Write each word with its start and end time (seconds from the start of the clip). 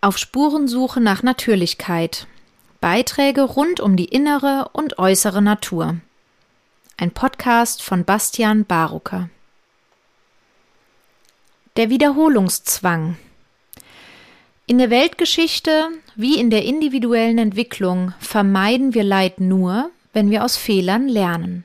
Auf 0.00 0.16
Spurensuche 0.16 1.00
nach 1.00 1.24
Natürlichkeit. 1.24 2.28
Beiträge 2.80 3.42
rund 3.42 3.80
um 3.80 3.96
die 3.96 4.04
innere 4.04 4.70
und 4.72 5.00
äußere 5.00 5.42
Natur. 5.42 5.96
Ein 6.96 7.10
Podcast 7.10 7.82
von 7.82 8.04
Bastian 8.04 8.64
Barucker. 8.64 9.28
Der 11.76 11.90
Wiederholungszwang. 11.90 13.16
In 14.66 14.78
der 14.78 14.90
Weltgeschichte 14.90 15.88
wie 16.14 16.38
in 16.38 16.50
der 16.50 16.64
individuellen 16.64 17.38
Entwicklung 17.38 18.14
vermeiden 18.20 18.94
wir 18.94 19.02
Leid 19.02 19.40
nur, 19.40 19.90
wenn 20.12 20.30
wir 20.30 20.44
aus 20.44 20.56
Fehlern 20.56 21.08
lernen. 21.08 21.64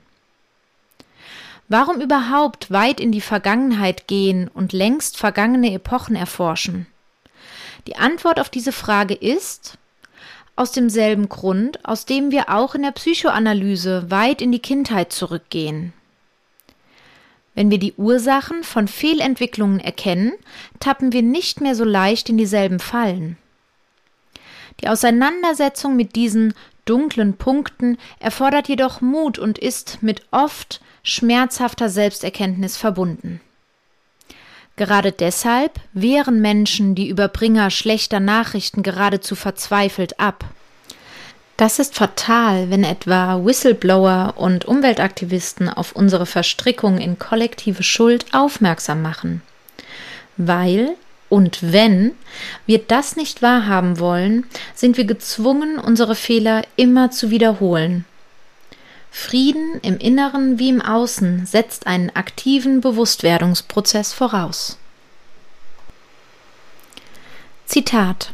Warum 1.67 2.01
überhaupt 2.01 2.71
weit 2.71 2.99
in 2.99 3.11
die 3.11 3.21
Vergangenheit 3.21 4.07
gehen 4.07 4.47
und 4.47 4.73
längst 4.73 5.17
vergangene 5.17 5.71
Epochen 5.71 6.15
erforschen? 6.15 6.87
Die 7.87 7.95
Antwort 7.95 8.39
auf 8.39 8.49
diese 8.49 8.71
Frage 8.71 9.13
ist 9.13 9.77
aus 10.55 10.71
demselben 10.71 11.29
Grund, 11.29 11.83
aus 11.83 12.05
dem 12.05 12.31
wir 12.31 12.49
auch 12.49 12.75
in 12.75 12.83
der 12.83 12.91
Psychoanalyse 12.91 14.09
weit 14.11 14.41
in 14.41 14.51
die 14.51 14.59
Kindheit 14.59 15.11
zurückgehen. 15.11 15.93
Wenn 17.55 17.69
wir 17.69 17.77
die 17.77 17.93
Ursachen 17.93 18.63
von 18.63 18.87
Fehlentwicklungen 18.87 19.79
erkennen, 19.79 20.33
tappen 20.79 21.11
wir 21.13 21.21
nicht 21.21 21.61
mehr 21.61 21.75
so 21.75 21.83
leicht 21.83 22.29
in 22.29 22.37
dieselben 22.37 22.79
Fallen. 22.79 23.37
Die 24.81 24.87
Auseinandersetzung 24.87 25.95
mit 25.95 26.15
diesen 26.15 26.53
dunklen 26.85 27.35
Punkten 27.37 27.97
erfordert 28.19 28.67
jedoch 28.67 29.01
Mut 29.01 29.37
und 29.39 29.59
ist 29.59 29.99
mit 30.01 30.23
oft 30.31 30.81
schmerzhafter 31.03 31.89
Selbsterkenntnis 31.89 32.77
verbunden. 32.77 33.39
Gerade 34.75 35.11
deshalb 35.11 35.79
wehren 35.93 36.41
Menschen 36.41 36.95
die 36.95 37.07
Überbringer 37.07 37.69
schlechter 37.69 38.19
Nachrichten 38.19 38.81
geradezu 38.81 39.35
verzweifelt 39.35 40.19
ab. 40.19 40.45
Das 41.57 41.77
ist 41.77 41.95
fatal, 41.95 42.71
wenn 42.71 42.83
etwa 42.83 43.45
Whistleblower 43.45 44.33
und 44.37 44.65
Umweltaktivisten 44.65 45.69
auf 45.69 45.91
unsere 45.91 46.25
Verstrickung 46.25 46.97
in 46.97 47.19
kollektive 47.19 47.83
Schuld 47.83 48.25
aufmerksam 48.33 49.03
machen. 49.03 49.43
Weil 50.37 50.95
und 51.29 51.59
wenn 51.61 52.11
wir 52.65 52.79
das 52.79 53.15
nicht 53.15 53.41
wahrhaben 53.41 53.99
wollen, 53.99 54.45
sind 54.73 54.97
wir 54.97 55.05
gezwungen, 55.05 55.77
unsere 55.79 56.15
Fehler 56.15 56.63
immer 56.75 57.11
zu 57.11 57.29
wiederholen 57.29 58.05
Frieden 59.15 59.79
im 59.83 59.99
Inneren 59.99 60.57
wie 60.57 60.69
im 60.69 60.81
Außen 60.81 61.45
setzt 61.45 61.85
einen 61.85 62.09
aktiven 62.09 62.81
Bewusstwerdungsprozess 62.81 64.11
voraus. 64.11 64.79
Zitat 67.67 68.33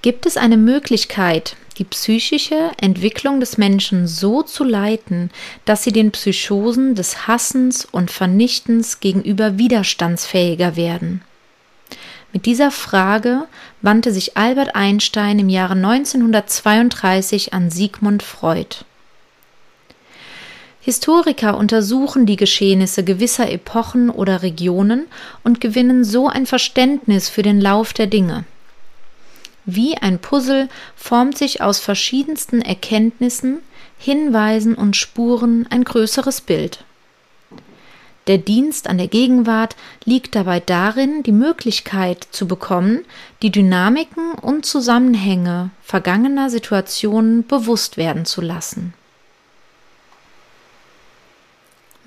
Gibt 0.00 0.24
es 0.24 0.38
eine 0.38 0.56
Möglichkeit, 0.56 1.56
die 1.76 1.84
psychische 1.84 2.72
Entwicklung 2.80 3.38
des 3.38 3.58
Menschen 3.58 4.08
so 4.08 4.42
zu 4.42 4.64
leiten, 4.64 5.30
dass 5.66 5.84
sie 5.84 5.92
den 5.92 6.10
Psychosen 6.10 6.94
des 6.94 7.28
Hassens 7.28 7.84
und 7.84 8.10
Vernichtens 8.10 9.00
gegenüber 9.00 9.58
widerstandsfähiger 9.58 10.76
werden? 10.76 11.20
Mit 12.32 12.46
dieser 12.46 12.70
Frage 12.70 13.46
wandte 13.82 14.10
sich 14.10 14.38
Albert 14.38 14.74
Einstein 14.74 15.38
im 15.38 15.50
Jahre 15.50 15.74
1932 15.74 17.52
an 17.52 17.70
Sigmund 17.70 18.22
Freud. 18.22 18.86
Historiker 20.86 21.58
untersuchen 21.58 22.26
die 22.26 22.36
Geschehnisse 22.36 23.02
gewisser 23.02 23.50
Epochen 23.50 24.08
oder 24.08 24.42
Regionen 24.42 25.06
und 25.42 25.60
gewinnen 25.60 26.04
so 26.04 26.28
ein 26.28 26.46
Verständnis 26.46 27.28
für 27.28 27.42
den 27.42 27.60
Lauf 27.60 27.92
der 27.92 28.06
Dinge. 28.06 28.44
Wie 29.64 29.98
ein 29.98 30.20
Puzzle 30.20 30.68
formt 30.94 31.36
sich 31.38 31.60
aus 31.60 31.80
verschiedensten 31.80 32.62
Erkenntnissen, 32.62 33.58
Hinweisen 33.98 34.76
und 34.76 34.94
Spuren 34.94 35.66
ein 35.70 35.82
größeres 35.82 36.40
Bild. 36.42 36.84
Der 38.28 38.38
Dienst 38.38 38.86
an 38.86 38.98
der 38.98 39.08
Gegenwart 39.08 39.74
liegt 40.04 40.36
dabei 40.36 40.60
darin, 40.60 41.24
die 41.24 41.32
Möglichkeit 41.32 42.28
zu 42.30 42.46
bekommen, 42.46 43.04
die 43.42 43.50
Dynamiken 43.50 44.34
und 44.34 44.64
Zusammenhänge 44.64 45.70
vergangener 45.82 46.48
Situationen 46.48 47.44
bewusst 47.44 47.96
werden 47.96 48.24
zu 48.24 48.40
lassen. 48.40 48.94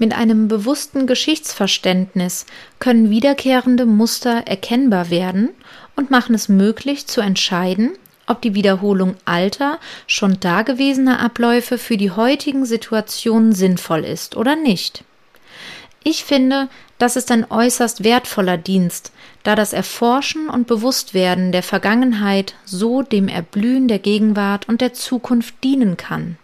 Mit 0.02 0.16
einem 0.16 0.48
bewussten 0.48 1.08
Geschichtsverständnis 1.08 2.46
können 2.80 3.10
wiederkehrende 3.10 3.86
Muster 3.86 4.48
erkennbar 4.48 5.10
werden 5.10 5.50
und 5.98 6.10
machen 6.10 6.34
es 6.34 6.48
möglich 6.48 7.06
zu 7.06 7.20
entscheiden, 7.20 7.92
ob 8.26 8.42
die 8.42 8.56
Wiederholung 8.56 9.18
alter, 9.26 9.78
schon 10.08 10.40
dagewesener 10.40 11.20
Abläufe 11.20 11.78
für 11.78 11.98
die 11.98 12.12
heutigen 12.12 12.66
Situationen 12.66 13.52
sinnvoll 13.52 14.06
ist 14.06 14.38
oder 14.38 14.56
nicht. 14.56 15.04
Ich 16.02 16.24
finde, 16.24 16.70
das 16.98 17.18
ist 17.18 17.30
ein 17.30 17.52
äußerst 17.52 18.06
wertvoller 18.06 18.58
Dienst, 18.58 19.12
da 19.44 19.54
das 19.54 19.74
Erforschen 19.74 20.50
und 20.50 20.66
Bewusstwerden 20.66 21.52
der 21.52 21.64
Vergangenheit 21.64 22.56
so 22.64 23.02
dem 23.02 23.28
Erblühen 23.28 23.90
der 23.90 24.00
Gegenwart 24.00 24.70
und 24.70 24.80
der 24.80 24.94
Zukunft 24.94 25.62
dienen 25.62 25.98
kann. 25.98 26.38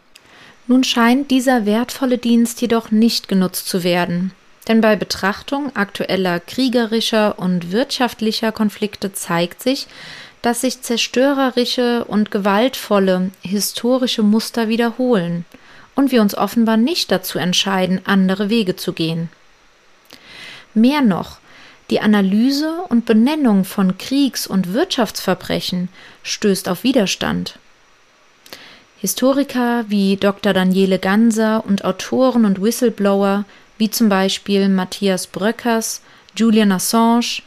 Nun 0.67 0.83
scheint 0.83 1.29
dieser 1.29 1.65
wertvolle 1.65 2.17
Dienst 2.17 2.59
jedoch 2.61 2.89
nicht 2.89 3.27
genutzt 3.27 3.67
zu 3.67 3.83
werden, 3.83 4.31
denn 4.67 4.81
bei 4.81 4.95
Betrachtung 4.95 5.75
aktueller 5.75 6.39
kriegerischer 6.39 7.37
und 7.37 7.71
wirtschaftlicher 7.71 8.51
Konflikte 8.51 9.13
zeigt 9.13 9.61
sich, 9.61 9.87
dass 10.41 10.61
sich 10.61 10.81
zerstörerische 10.81 12.05
und 12.05 12.31
gewaltvolle 12.31 13.31
historische 13.41 14.23
Muster 14.23 14.67
wiederholen 14.67 15.45
und 15.95 16.11
wir 16.11 16.21
uns 16.21 16.35
offenbar 16.35 16.77
nicht 16.77 17.11
dazu 17.11 17.39
entscheiden, 17.39 18.01
andere 18.05 18.49
Wege 18.49 18.75
zu 18.75 18.93
gehen. 18.93 19.29
Mehr 20.73 21.01
noch, 21.01 21.37
die 21.89 22.01
Analyse 22.01 22.81
und 22.89 23.05
Benennung 23.05 23.65
von 23.65 23.97
Kriegs- 23.97 24.47
und 24.47 24.73
Wirtschaftsverbrechen 24.73 25.89
stößt 26.23 26.67
auf 26.69 26.83
Widerstand. 26.83 27.59
Historiker 28.97 29.85
wie 29.89 30.17
Dr. 30.17 30.53
Daniele 30.53 30.99
Ganser 30.99 31.63
und 31.65 31.85
Autoren 31.85 32.45
und 32.45 32.61
Whistleblower 32.61 33.45
wie 33.77 33.89
zum 33.89 34.09
Beispiel 34.09 34.69
Matthias 34.69 35.27
Bröckers, 35.27 36.01
Julian 36.35 36.71
Assange, 36.71 37.41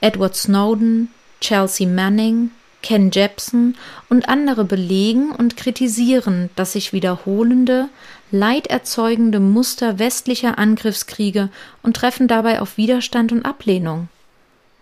Edward 0.00 0.36
Snowden, 0.36 1.08
Chelsea 1.40 1.88
Manning, 1.88 2.50
Ken 2.82 3.10
Jepsen 3.12 3.76
und 4.08 4.28
andere 4.28 4.64
belegen 4.64 5.30
und 5.32 5.56
kritisieren 5.56 6.50
das 6.56 6.72
sich 6.72 6.92
wiederholende, 6.92 7.88
leiderzeugende 8.30 9.40
Muster 9.40 9.98
westlicher 9.98 10.58
Angriffskriege 10.58 11.48
und 11.82 11.96
treffen 11.96 12.28
dabei 12.28 12.60
auf 12.60 12.76
Widerstand 12.76 13.30
und 13.32 13.44
Ablehnung. 13.44 14.08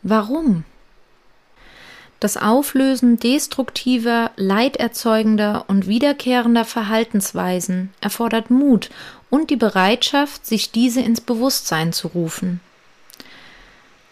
Warum? 0.03 0.65
Das 2.21 2.37
Auflösen 2.37 3.19
destruktiver, 3.19 4.31
leiderzeugender 4.37 5.65
und 5.69 5.87
wiederkehrender 5.87 6.67
Verhaltensweisen 6.67 7.95
erfordert 8.03 8.51
Mut 8.51 8.91
und 9.31 9.49
die 9.49 9.57
Bereitschaft, 9.57 10.45
sich 10.47 10.71
diese 10.71 11.01
ins 11.01 11.23
Bewusstsein 11.23 11.95
zu 11.95 12.09
rufen. 12.09 12.61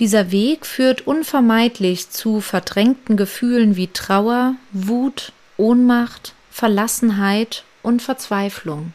Dieser 0.01 0.31
Weg 0.31 0.65
führt 0.65 1.07
unvermeidlich 1.07 2.09
zu 2.09 2.41
verdrängten 2.41 3.19
Gefühlen 3.19 3.77
wie 3.77 3.89
Trauer, 3.89 4.55
Wut, 4.73 5.33
Ohnmacht, 5.59 6.35
Verlassenheit 6.51 7.65
und 7.83 8.01
Verzweiflung. 8.01 8.95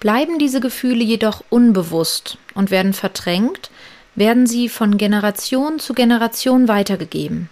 Bleiben 0.00 0.38
diese 0.38 0.60
Gefühle 0.60 1.02
jedoch 1.02 1.42
unbewusst 1.48 2.36
und 2.54 2.70
werden 2.70 2.92
verdrängt, 2.92 3.70
werden 4.18 4.46
sie 4.46 4.68
von 4.68 4.98
Generation 4.98 5.78
zu 5.78 5.94
Generation 5.94 6.68
weitergegeben. 6.68 7.48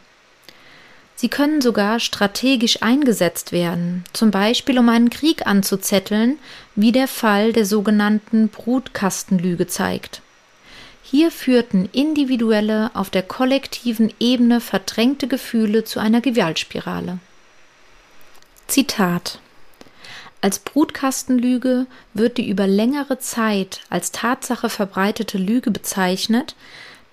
Sie 1.15 1.29
können 1.29 1.63
sogar 1.63 1.99
strategisch 1.99 2.83
eingesetzt 2.83 3.51
werden, 3.53 4.05
zum 4.13 4.31
Beispiel 4.31 4.79
um 4.79 4.89
einen 4.91 5.09
Krieg 5.09 5.47
anzuzetteln, 5.47 6.39
wie 6.75 6.93
der 6.93 7.09
Fall 7.09 7.55
der 7.55 7.65
sogenannten 7.65 8.49
Brutkastenlüge 8.49 9.67
zeigt. 9.67 10.21
Hier 11.03 11.31
führten 11.31 11.89
individuelle, 11.93 12.91
auf 12.95 13.09
der 13.09 13.23
kollektiven 13.23 14.13
Ebene 14.19 14.61
verdrängte 14.61 15.29
Gefühle 15.29 15.85
zu 15.85 16.01
einer 16.01 16.21
Gewaltspirale. 16.21 17.19
Zitat 18.67 19.39
als 20.47 20.61
Brutkastenlüge 20.61 21.87
wird 22.15 22.39
die 22.39 22.49
über 22.49 22.69
längere 22.69 23.19
Zeit 23.19 23.81
als 23.91 24.13
Tatsache 24.13 24.69
verbreitete 24.69 25.39
Lüge 25.39 25.73
bezeichnet, 25.73 26.55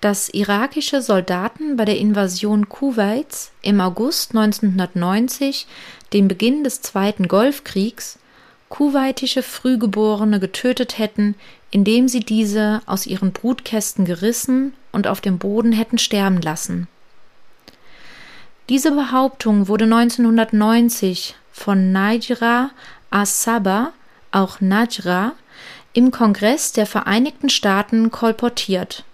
dass 0.00 0.28
irakische 0.28 1.02
Soldaten 1.02 1.76
bei 1.76 1.84
der 1.84 1.98
Invasion 1.98 2.68
Kuwaits 2.68 3.50
im 3.60 3.80
August 3.80 4.36
1990, 4.36 5.66
dem 6.12 6.28
Beginn 6.28 6.62
des 6.62 6.80
Zweiten 6.80 7.26
Golfkriegs, 7.26 8.20
kuwaitische 8.68 9.42
Frühgeborene 9.42 10.38
getötet 10.38 10.98
hätten, 10.98 11.34
indem 11.72 12.06
sie 12.06 12.20
diese 12.20 12.82
aus 12.86 13.04
ihren 13.04 13.32
Brutkästen 13.32 14.04
gerissen 14.04 14.74
und 14.92 15.08
auf 15.08 15.20
dem 15.20 15.38
Boden 15.38 15.72
hätten 15.72 15.98
sterben 15.98 16.40
lassen. 16.40 16.86
Diese 18.68 18.92
Behauptung 18.92 19.66
wurde 19.66 19.86
1990 19.86 21.34
von 21.50 21.90
Najra 21.90 22.70
Asaba, 23.14 23.92
auch 24.32 24.60
Najra, 24.60 25.32
im 25.92 26.10
Kongress 26.10 26.72
der 26.72 26.86
Vereinigten 26.86 27.48
Staaten 27.48 28.10
kolportiert. 28.10 29.04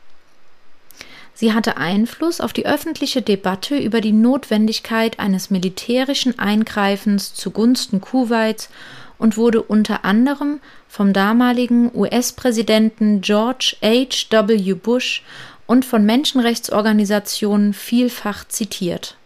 Sie 1.35 1.53
hatte 1.53 1.77
Einfluss 1.77 2.41
auf 2.41 2.53
die 2.53 2.67
öffentliche 2.67 3.23
Debatte 3.23 3.77
über 3.77 4.01
die 4.01 4.13
Notwendigkeit 4.13 5.19
eines 5.19 5.51
militärischen 5.51 6.39
Eingreifens 6.39 7.35
zugunsten 7.35 8.01
Kuwaits 8.01 8.71
und 9.19 9.37
wurde 9.37 9.63
unter 9.63 10.05
anderem 10.05 10.61
vom 10.89 11.13
damaligen 11.13 11.91
US-Präsidenten 11.95 13.21
George 13.21 13.77
H. 13.83 14.47
W. 14.47 14.75
Bush 14.75 15.23
und 15.67 15.85
von 15.85 16.05
Menschenrechtsorganisationen 16.05 17.75
vielfach 17.75 18.49
zitiert. 18.49 19.17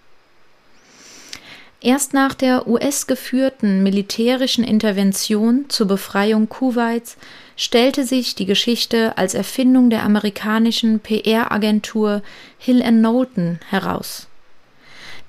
Erst 1.84 2.14
nach 2.14 2.32
der 2.32 2.66
US-geführten 2.66 3.82
militärischen 3.82 4.64
Intervention 4.64 5.66
zur 5.68 5.86
Befreiung 5.86 6.48
Kuwaits 6.48 7.18
stellte 7.58 8.04
sich 8.04 8.34
die 8.34 8.46
Geschichte 8.46 9.18
als 9.18 9.34
Erfindung 9.34 9.90
der 9.90 10.02
amerikanischen 10.02 11.00
PR-Agentur 11.00 12.22
Hill 12.56 12.80
Knowlton 12.80 13.60
heraus. 13.68 14.28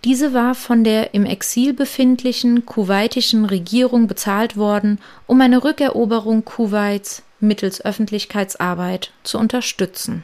Diese 0.05 0.33
war 0.33 0.55
von 0.55 0.85
der 0.85 1.13
im 1.13 1.25
Exil 1.25 1.73
befindlichen 1.73 2.65
kuwaitischen 2.65 3.43
Regierung 3.43 4.07
bezahlt 4.07 4.55
worden, 4.55 4.99
um 5.27 5.41
eine 5.41 5.61
Rückeroberung 5.61 6.45
Kuwaits 6.45 7.23
mittels 7.41 7.83
Öffentlichkeitsarbeit 7.83 9.11
zu 9.23 9.39
unterstützen. 9.39 10.23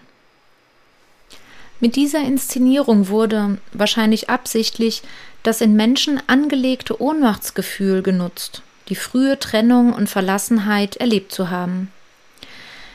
Mit 1.82 1.96
dieser 1.96 2.20
Inszenierung 2.20 3.08
wurde, 3.08 3.58
wahrscheinlich 3.74 4.30
absichtlich, 4.30 5.02
das 5.42 5.62
in 5.62 5.76
Menschen 5.76 6.22
angelegte 6.28 7.02
Ohnmachtsgefühl 7.02 8.04
genutzt, 8.04 8.62
die 8.88 8.96
frühe 8.96 9.40
Trennung 9.40 9.92
und 9.92 10.08
Verlassenheit 10.08 10.98
erlebt 10.98 11.32
zu 11.32 11.50
haben. 11.50 11.92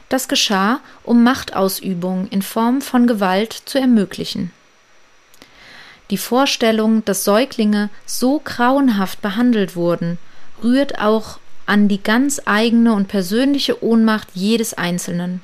Das 0.08 0.28
geschah, 0.28 0.78
um 1.02 1.24
Machtausübung 1.24 2.28
in 2.28 2.42
Form 2.42 2.80
von 2.80 3.08
Gewalt 3.08 3.52
zu 3.52 3.80
ermöglichen. 3.80 4.52
Die 6.10 6.18
Vorstellung, 6.18 7.04
dass 7.04 7.24
Säuglinge 7.24 7.90
so 8.04 8.40
grauenhaft 8.44 9.20
behandelt 9.20 9.74
wurden, 9.74 10.18
rührt 10.62 11.00
auch 11.00 11.40
an 11.66 11.88
die 11.88 12.00
ganz 12.00 12.40
eigene 12.44 12.92
und 12.92 13.08
persönliche 13.08 13.82
Ohnmacht 13.82 14.28
jedes 14.34 14.74
Einzelnen 14.74 15.40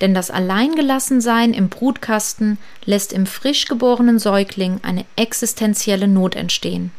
denn 0.00 0.14
das 0.14 0.30
Alleingelassensein 0.30 1.54
im 1.54 1.68
Brutkasten 1.68 2.58
lässt 2.84 3.12
im 3.12 3.26
frisch 3.26 3.66
geborenen 3.66 4.18
Säugling 4.18 4.80
eine 4.82 5.04
existenzielle 5.16 6.08
Not 6.08 6.36
entstehen. 6.36 6.92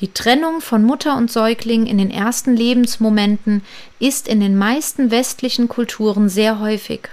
Die 0.00 0.12
Trennung 0.12 0.60
von 0.60 0.82
Mutter 0.82 1.16
und 1.16 1.30
Säugling 1.30 1.86
in 1.86 1.98
den 1.98 2.10
ersten 2.10 2.56
Lebensmomenten 2.56 3.62
ist 3.98 4.28
in 4.28 4.40
den 4.40 4.56
meisten 4.56 5.10
westlichen 5.10 5.68
Kulturen 5.68 6.28
sehr 6.28 6.58
häufig. 6.58 7.08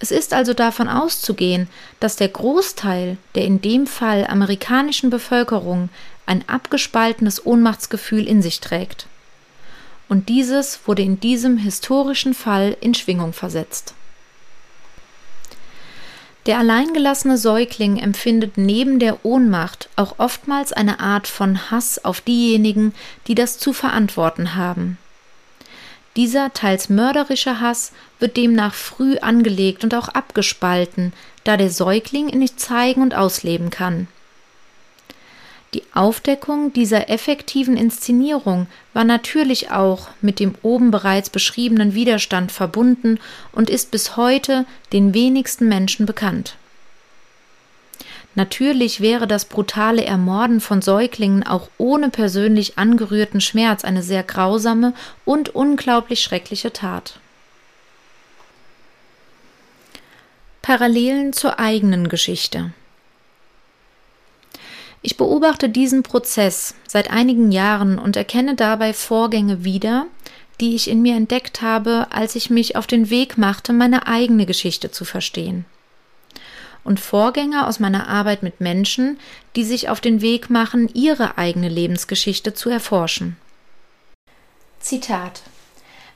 Es 0.00 0.10
ist 0.10 0.32
also 0.32 0.54
davon 0.54 0.88
auszugehen, 0.88 1.68
dass 2.00 2.16
der 2.16 2.28
Großteil 2.28 3.18
der 3.34 3.44
in 3.44 3.60
dem 3.60 3.86
Fall 3.86 4.26
amerikanischen 4.26 5.10
Bevölkerung 5.10 5.90
ein 6.24 6.44
abgespaltenes 6.48 7.44
Ohnmachtsgefühl 7.44 8.26
in 8.26 8.40
sich 8.40 8.60
trägt 8.60 9.06
und 10.08 10.28
dieses 10.28 10.80
wurde 10.86 11.02
in 11.02 11.20
diesem 11.20 11.58
historischen 11.58 12.34
Fall 12.34 12.76
in 12.80 12.94
Schwingung 12.94 13.32
versetzt. 13.32 13.94
Der 16.46 16.58
alleingelassene 16.58 17.36
Säugling 17.36 17.98
empfindet 17.98 18.56
neben 18.56 18.98
der 18.98 19.24
Ohnmacht 19.24 19.90
auch 19.96 20.18
oftmals 20.18 20.72
eine 20.72 20.98
Art 20.98 21.26
von 21.26 21.70
Hass 21.70 22.02
auf 22.04 22.22
diejenigen, 22.22 22.94
die 23.26 23.34
das 23.34 23.58
zu 23.58 23.74
verantworten 23.74 24.54
haben. 24.54 24.96
Dieser 26.16 26.52
teils 26.54 26.88
mörderische 26.88 27.60
Hass 27.60 27.92
wird 28.18 28.38
demnach 28.38 28.72
früh 28.72 29.18
angelegt 29.18 29.84
und 29.84 29.94
auch 29.94 30.08
abgespalten, 30.08 31.12
da 31.44 31.56
der 31.56 31.70
Säugling 31.70 32.28
ihn 32.28 32.38
nicht 32.38 32.58
zeigen 32.58 33.02
und 33.02 33.14
ausleben 33.14 33.68
kann. 33.68 34.08
Die 35.74 35.82
Aufdeckung 35.92 36.72
dieser 36.72 37.10
effektiven 37.10 37.76
Inszenierung 37.76 38.68
war 38.94 39.04
natürlich 39.04 39.70
auch 39.70 40.08
mit 40.22 40.40
dem 40.40 40.54
oben 40.62 40.90
bereits 40.90 41.28
beschriebenen 41.28 41.94
Widerstand 41.94 42.52
verbunden 42.52 43.20
und 43.52 43.68
ist 43.68 43.90
bis 43.90 44.16
heute 44.16 44.64
den 44.94 45.12
wenigsten 45.12 45.68
Menschen 45.68 46.06
bekannt. 46.06 46.56
Natürlich 48.34 49.00
wäre 49.00 49.26
das 49.26 49.44
brutale 49.44 50.04
Ermorden 50.04 50.60
von 50.60 50.80
Säuglingen 50.80 51.42
auch 51.42 51.68
ohne 51.76 52.08
persönlich 52.08 52.78
angerührten 52.78 53.40
Schmerz 53.40 53.84
eine 53.84 54.02
sehr 54.02 54.22
grausame 54.22 54.94
und 55.24 55.54
unglaublich 55.54 56.20
schreckliche 56.20 56.72
Tat. 56.72 57.18
Parallelen 60.62 61.32
zur 61.32 61.58
eigenen 61.58 62.08
Geschichte 62.08 62.72
ich 65.02 65.16
beobachte 65.16 65.68
diesen 65.68 66.02
Prozess 66.02 66.74
seit 66.86 67.10
einigen 67.10 67.52
Jahren 67.52 67.98
und 67.98 68.16
erkenne 68.16 68.54
dabei 68.54 68.92
Vorgänge 68.92 69.64
wieder, 69.64 70.06
die 70.60 70.74
ich 70.74 70.90
in 70.90 71.02
mir 71.02 71.16
entdeckt 71.16 71.62
habe, 71.62 72.08
als 72.10 72.34
ich 72.34 72.50
mich 72.50 72.76
auf 72.76 72.86
den 72.86 73.10
Weg 73.10 73.38
machte, 73.38 73.72
meine 73.72 74.06
eigene 74.06 74.44
Geschichte 74.44 74.90
zu 74.90 75.04
verstehen. 75.04 75.64
Und 76.82 77.00
Vorgänge 77.00 77.66
aus 77.66 77.80
meiner 77.80 78.08
Arbeit 78.08 78.42
mit 78.42 78.60
Menschen, 78.60 79.18
die 79.56 79.64
sich 79.64 79.88
auf 79.88 80.00
den 80.00 80.20
Weg 80.20 80.50
machen, 80.50 80.88
ihre 80.94 81.38
eigene 81.38 81.68
Lebensgeschichte 81.68 82.54
zu 82.54 82.70
erforschen. 82.70 83.36
Zitat 84.80 85.42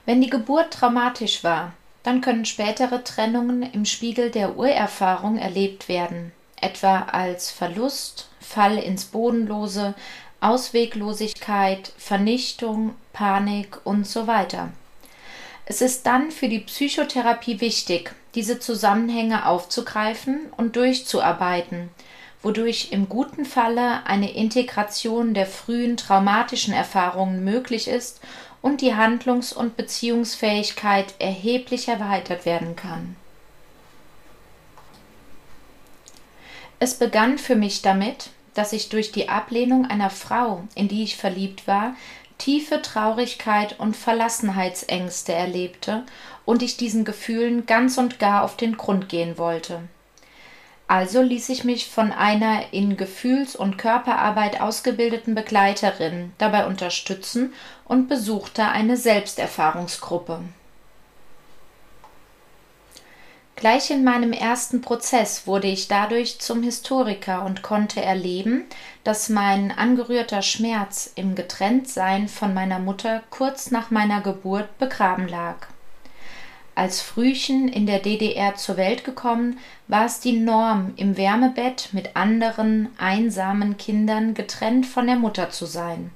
Wenn 0.05 0.21
die 0.21 0.29
Geburt 0.29 0.73
traumatisch 0.73 1.43
war, 1.43 1.73
dann 2.01 2.21
können 2.21 2.43
spätere 2.43 3.03
Trennungen 3.03 3.63
im 3.63 3.85
Spiegel 3.85 4.29
der 4.29 4.57
Urerfahrung 4.57 5.37
erlebt 5.37 5.87
werden, 5.87 6.33
etwa 6.59 7.03
als 7.03 7.51
Verlust, 7.51 8.27
Fall 8.43 8.77
ins 8.77 9.05
Bodenlose, 9.05 9.95
Ausweglosigkeit, 10.41 11.93
Vernichtung, 11.97 12.95
Panik 13.13 13.79
und 13.85 14.05
so 14.05 14.27
weiter. 14.27 14.71
Es 15.65 15.81
ist 15.81 16.05
dann 16.05 16.31
für 16.31 16.49
die 16.49 16.59
Psychotherapie 16.59 17.61
wichtig, 17.61 18.13
diese 18.35 18.59
Zusammenhänge 18.59 19.47
aufzugreifen 19.47 20.51
und 20.57 20.75
durchzuarbeiten, 20.75 21.89
wodurch 22.41 22.89
im 22.91 23.07
guten 23.07 23.45
Falle 23.45 24.05
eine 24.05 24.33
Integration 24.33 25.33
der 25.33 25.45
frühen 25.45 25.95
traumatischen 25.95 26.73
Erfahrungen 26.73 27.45
möglich 27.45 27.87
ist 27.87 28.19
und 28.61 28.81
die 28.81 28.95
Handlungs- 28.95 29.53
und 29.53 29.77
Beziehungsfähigkeit 29.77 31.13
erheblich 31.19 31.87
erweitert 31.87 32.45
werden 32.45 32.75
kann. 32.75 33.15
Es 36.79 36.95
begann 36.95 37.37
für 37.37 37.55
mich 37.55 37.81
damit, 37.81 38.31
dass 38.53 38.73
ich 38.73 38.89
durch 38.89 39.11
die 39.11 39.29
Ablehnung 39.29 39.85
einer 39.85 40.09
Frau, 40.09 40.63
in 40.75 40.87
die 40.87 41.03
ich 41.03 41.15
verliebt 41.15 41.67
war, 41.67 41.95
tiefe 42.37 42.81
Traurigkeit 42.81 43.79
und 43.79 43.95
Verlassenheitsängste 43.95 45.33
erlebte 45.33 46.03
und 46.45 46.61
ich 46.61 46.77
diesen 46.77 47.05
Gefühlen 47.05 47.65
ganz 47.65 47.97
und 47.97 48.19
gar 48.19 48.43
auf 48.43 48.57
den 48.57 48.77
Grund 48.77 49.09
gehen 49.09 49.37
wollte. 49.37 49.81
Also 50.87 51.21
ließ 51.21 51.49
ich 51.49 51.63
mich 51.63 51.89
von 51.89 52.11
einer 52.11 52.73
in 52.73 52.97
Gefühls- 52.97 53.55
und 53.55 53.77
Körperarbeit 53.77 54.59
ausgebildeten 54.59 55.33
Begleiterin 55.33 56.33
dabei 56.37 56.65
unterstützen 56.65 57.53
und 57.85 58.09
besuchte 58.09 58.65
eine 58.65 58.97
Selbsterfahrungsgruppe. 58.97 60.41
Gleich 63.55 63.91
in 63.91 64.03
meinem 64.03 64.33
ersten 64.33 64.81
Prozess 64.81 65.47
wurde 65.47 65.67
ich 65.67 65.87
dadurch 65.87 66.39
zum 66.39 66.63
Historiker 66.63 67.45
und 67.45 67.61
konnte 67.61 68.01
erleben, 68.01 68.65
dass 69.03 69.29
mein 69.29 69.71
angerührter 69.71 70.41
Schmerz 70.41 71.11
im 71.15 71.35
Getrenntsein 71.35 72.27
von 72.27 72.53
meiner 72.53 72.79
Mutter 72.79 73.23
kurz 73.29 73.71
nach 73.71 73.91
meiner 73.91 74.21
Geburt 74.21 74.77
begraben 74.79 75.27
lag. 75.27 75.67
Als 76.75 77.01
Frühchen 77.01 77.67
in 77.67 77.85
der 77.85 77.99
DDR 77.99 78.55
zur 78.55 78.77
Welt 78.77 79.03
gekommen, 79.03 79.59
war 79.87 80.05
es 80.05 80.19
die 80.19 80.39
Norm, 80.39 80.93
im 80.95 81.17
Wärmebett 81.17 81.89
mit 81.91 82.15
anderen 82.15 82.89
einsamen 82.97 83.77
Kindern 83.77 84.33
getrennt 84.33 84.87
von 84.87 85.05
der 85.05 85.17
Mutter 85.17 85.51
zu 85.51 85.67
sein. 85.67 86.09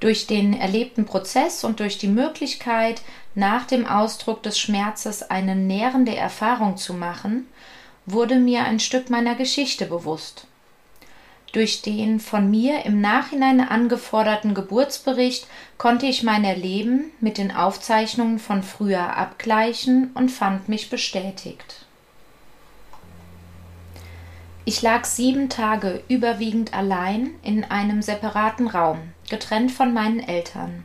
Durch 0.00 0.26
den 0.26 0.52
erlebten 0.52 1.06
Prozess 1.06 1.64
und 1.64 1.80
durch 1.80 1.98
die 1.98 2.08
Möglichkeit, 2.08 3.00
nach 3.34 3.66
dem 3.66 3.86
Ausdruck 3.86 4.42
des 4.42 4.58
Schmerzes 4.58 5.22
eine 5.22 5.56
nährende 5.56 6.14
Erfahrung 6.14 6.76
zu 6.76 6.92
machen, 6.94 7.46
wurde 8.04 8.36
mir 8.36 8.64
ein 8.64 8.78
Stück 8.78 9.10
meiner 9.10 9.34
Geschichte 9.34 9.86
bewusst. 9.86 10.46
Durch 11.52 11.80
den 11.80 12.20
von 12.20 12.50
mir 12.50 12.84
im 12.84 13.00
Nachhinein 13.00 13.60
angeforderten 13.60 14.52
Geburtsbericht 14.52 15.46
konnte 15.78 16.04
ich 16.04 16.22
mein 16.22 16.44
Erleben 16.44 17.12
mit 17.20 17.38
den 17.38 17.50
Aufzeichnungen 17.50 18.38
von 18.38 18.62
früher 18.62 19.16
abgleichen 19.16 20.10
und 20.12 20.30
fand 20.30 20.68
mich 20.68 20.90
bestätigt. 20.90 21.86
Ich 24.66 24.82
lag 24.82 25.04
sieben 25.04 25.48
Tage 25.48 26.02
überwiegend 26.08 26.74
allein 26.74 27.30
in 27.42 27.64
einem 27.64 28.02
separaten 28.02 28.66
Raum, 28.66 28.98
getrennt 29.28 29.72
von 29.72 29.92
meinen 29.92 30.20
Eltern. 30.20 30.84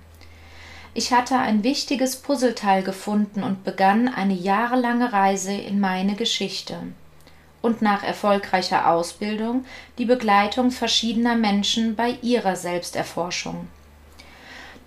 Ich 0.93 1.13
hatte 1.13 1.38
ein 1.38 1.63
wichtiges 1.63 2.17
Puzzleteil 2.17 2.83
gefunden 2.83 3.43
und 3.43 3.63
begann 3.63 4.10
eine 4.10 4.33
jahrelange 4.33 5.13
Reise 5.13 5.53
in 5.53 5.79
meine 5.79 6.15
Geschichte. 6.15 6.79
Und 7.62 7.81
nach 7.81 8.03
erfolgreicher 8.03 8.89
Ausbildung 8.89 9.65
die 9.98 10.05
Begleitung 10.05 10.71
verschiedener 10.71 11.36
Menschen 11.36 11.95
bei 11.95 12.17
ihrer 12.21 12.55
Selbsterforschung. 12.55 13.67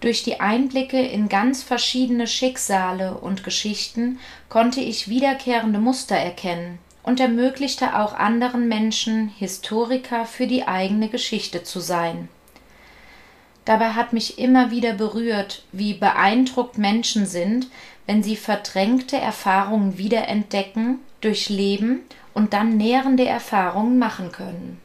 Durch 0.00 0.22
die 0.22 0.40
Einblicke 0.40 1.00
in 1.00 1.30
ganz 1.30 1.62
verschiedene 1.62 2.26
Schicksale 2.26 3.14
und 3.14 3.42
Geschichten 3.42 4.18
konnte 4.50 4.80
ich 4.80 5.08
wiederkehrende 5.08 5.78
Muster 5.78 6.16
erkennen, 6.16 6.78
und 7.02 7.20
ermöglichte 7.20 7.98
auch 7.98 8.14
anderen 8.14 8.68
Menschen, 8.68 9.28
Historiker 9.28 10.26
für 10.26 10.46
die 10.46 10.66
eigene 10.66 11.08
Geschichte 11.08 11.62
zu 11.62 11.80
sein. 11.80 12.28
Dabei 13.64 13.90
hat 13.90 14.12
mich 14.12 14.38
immer 14.38 14.70
wieder 14.70 14.92
berührt, 14.92 15.62
wie 15.72 15.94
beeindruckt 15.94 16.76
Menschen 16.76 17.26
sind, 17.26 17.68
wenn 18.06 18.22
sie 18.22 18.36
verdrängte 18.36 19.16
Erfahrungen 19.16 19.96
wiederentdecken, 19.96 20.98
durchleben 21.20 22.00
und 22.34 22.52
dann 22.52 22.76
nährende 22.76 23.24
Erfahrungen 23.24 23.98
machen 23.98 24.32
können. 24.32 24.80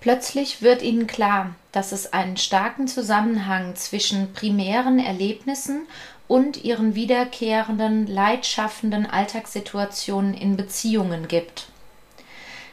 Plötzlich 0.00 0.62
wird 0.62 0.82
ihnen 0.82 1.06
klar, 1.06 1.54
dass 1.72 1.90
es 1.90 2.12
einen 2.12 2.36
starken 2.36 2.86
Zusammenhang 2.86 3.74
zwischen 3.74 4.32
primären 4.32 4.98
Erlebnissen 4.98 5.86
und 6.28 6.62
ihren 6.62 6.94
wiederkehrenden, 6.94 8.06
leidschaffenden 8.06 9.06
Alltagssituationen 9.06 10.34
in 10.34 10.56
Beziehungen 10.56 11.26
gibt. 11.26 11.68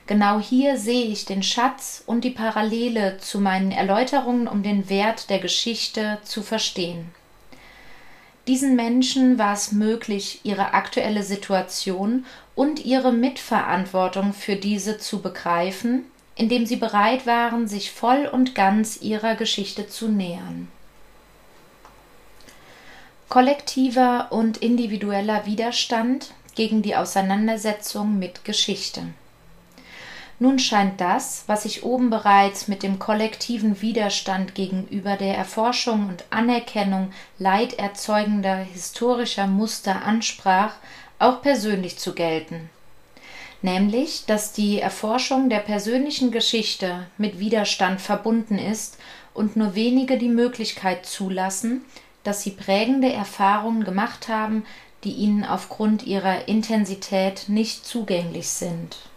Genau 0.08 0.39
hier 0.39 0.77
sehe 0.77 1.05
ich 1.05 1.25
den 1.25 1.43
Schatz 1.43 2.03
und 2.05 2.24
die 2.24 2.31
Parallele 2.31 3.17
zu 3.20 3.39
meinen 3.39 3.72
Erläuterungen, 3.72 4.48
um 4.48 4.63
den 4.63 4.89
Wert 4.89 5.29
der 5.29 5.39
Geschichte 5.39 6.17
zu 6.24 6.41
verstehen. 6.41 7.12
Diesen 8.48 8.75
Menschen 8.75 9.38
war 9.38 9.53
es 9.53 9.72
möglich, 9.72 10.41
ihre 10.43 10.74
aktuelle 10.74 11.24
Situation 11.24 12.25
und 12.55 12.84
ihre 12.84 13.12
Mitverantwortung 13.12 14.34
für 14.34 14.55
diese 14.55 14.98
zu 14.98 15.22
begreifen, 15.22 16.05
indem 16.36 16.65
sie 16.65 16.77
bereit 16.77 17.27
waren, 17.27 17.67
sich 17.67 17.91
voll 17.91 18.25
und 18.25 18.55
ganz 18.55 18.98
ihrer 19.01 19.36
Geschichte 19.36 19.88
zu 19.88 20.08
nähern. 20.08 20.67
Kollektiver 23.29 24.27
und 24.31 24.58
individueller 24.58 25.46
Widerstand 25.46 26.34
gegen 26.55 26.81
die 26.81 26.96
Auseinandersetzung 26.96 28.20
mit 28.20 28.43
Geschichte. 28.43 29.03
Nun 30.42 30.58
scheint 30.58 31.00
das, 31.00 31.44
was 31.46 31.66
ich 31.66 31.84
oben 31.84 32.10
bereits 32.10 32.68
mit 32.68 32.82
dem 32.82 32.98
kollektiven 32.98 33.80
Widerstand 33.84 34.56
gegenüber 34.56 35.16
der 35.16 35.38
Erforschung 35.38 36.10
und 36.10 36.24
Anerkennung 36.32 37.12
leiderzeugender 37.38 38.56
historischer 38.56 39.46
Muster 39.46 40.02
ansprach, 40.04 40.74
auch 41.20 41.44
persönlich 41.44 42.00
zu 42.00 42.16
gelten. 42.16 42.72
Nämlich, 43.62 44.26
dass 44.26 44.52
die 44.52 44.80
Erforschung 44.80 45.48
der 45.52 45.60
persönlichen 45.60 46.32
Geschichte 46.32 47.06
mit 47.20 47.38
Widerstand 47.38 48.02
verbunden 48.02 48.58
ist 48.58 48.98
und 49.36 49.56
nur 49.56 49.76
wenige 49.76 50.18
die 50.18 50.28
Möglichkeit 50.28 51.06
zulassen, 51.06 51.86
dass 52.24 52.42
sie 52.42 52.50
prägende 52.50 53.14
Erfahrungen 53.14 53.84
gemacht 53.84 54.28
haben, 54.28 54.66
die 55.04 55.14
ihnen 55.14 55.46
aufgrund 55.46 56.02
ihrer 56.02 56.48
Intensität 56.48 57.44
nicht 57.48 57.86
zugänglich 57.86 58.50
sind. 58.50 59.11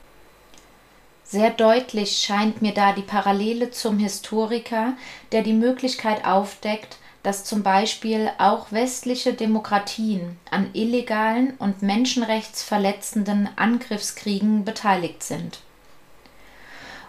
Sehr 1.34 1.50
deutlich 1.50 2.18
scheint 2.18 2.62
mir 2.62 2.72
da 2.72 2.92
die 2.92 3.02
Parallele 3.02 3.72
zum 3.72 3.98
Historiker, 3.98 4.92
der 5.32 5.42
die 5.42 5.52
Möglichkeit 5.52 6.24
aufdeckt, 6.24 6.98
dass 7.24 7.42
zum 7.42 7.64
Beispiel 7.64 8.30
auch 8.38 8.70
westliche 8.70 9.34
Demokratien 9.34 10.38
an 10.48 10.70
illegalen 10.74 11.54
und 11.58 11.82
menschenrechtsverletzenden 11.82 13.48
Angriffskriegen 13.56 14.64
beteiligt 14.64 15.24
sind 15.24 15.58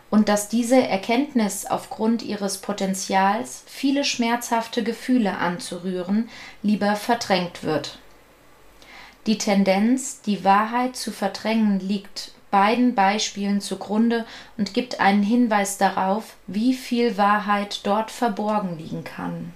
und 0.09 0.27
dass 0.27 0.49
diese 0.49 0.81
Erkenntnis 0.81 1.67
aufgrund 1.67 2.23
ihres 2.23 2.57
Potenzials, 2.57 3.61
viele 3.67 4.03
schmerzhafte 4.03 4.81
Gefühle 4.81 5.37
anzurühren, 5.37 6.29
lieber 6.63 6.95
verdrängt 6.95 7.61
wird. 7.61 7.99
Die 9.27 9.37
Tendenz, 9.37 10.21
die 10.21 10.43
Wahrheit 10.43 10.95
zu 10.95 11.11
verdrängen, 11.11 11.79
liegt 11.79 12.31
beiden 12.51 12.95
Beispielen 12.95 13.61
zugrunde 13.61 14.25
und 14.57 14.73
gibt 14.73 14.99
einen 14.99 15.23
Hinweis 15.23 15.77
darauf, 15.77 16.35
wie 16.47 16.73
viel 16.73 17.17
Wahrheit 17.17 17.81
dort 17.83 18.11
verborgen 18.11 18.77
liegen 18.77 19.03
kann. 19.03 19.53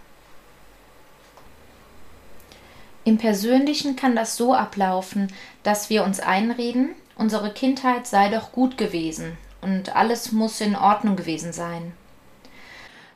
Im 3.05 3.17
Persönlichen 3.17 3.96
kann 3.96 4.15
das 4.15 4.36
so 4.36 4.53
ablaufen, 4.53 5.31
dass 5.63 5.89
wir 5.89 6.03
uns 6.03 6.19
einreden, 6.19 6.89
unsere 7.15 7.51
Kindheit 7.51 8.05
sei 8.05 8.29
doch 8.29 8.51
gut 8.51 8.77
gewesen, 8.77 9.38
und 9.62 9.96
alles 9.96 10.31
muss 10.31 10.62
in 10.62 10.75
Ordnung 10.75 11.15
gewesen 11.15 11.53
sein. 11.53 11.93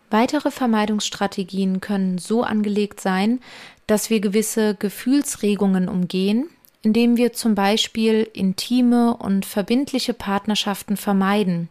Weitere 0.09 0.51
Vermeidungsstrategien 0.51 1.81
können 1.81 2.17
so 2.17 2.43
angelegt 2.43 3.01
sein, 3.01 3.39
dass 3.87 4.09
wir 4.09 4.19
gewisse 4.19 4.75
Gefühlsregungen 4.75 5.89
umgehen, 5.89 6.49
indem 6.83 7.17
wir 7.17 7.33
zum 7.33 7.55
Beispiel 7.55 8.29
intime 8.33 9.15
und 9.17 9.45
verbindliche 9.45 10.13
Partnerschaften 10.13 10.97
vermeiden, 10.97 11.69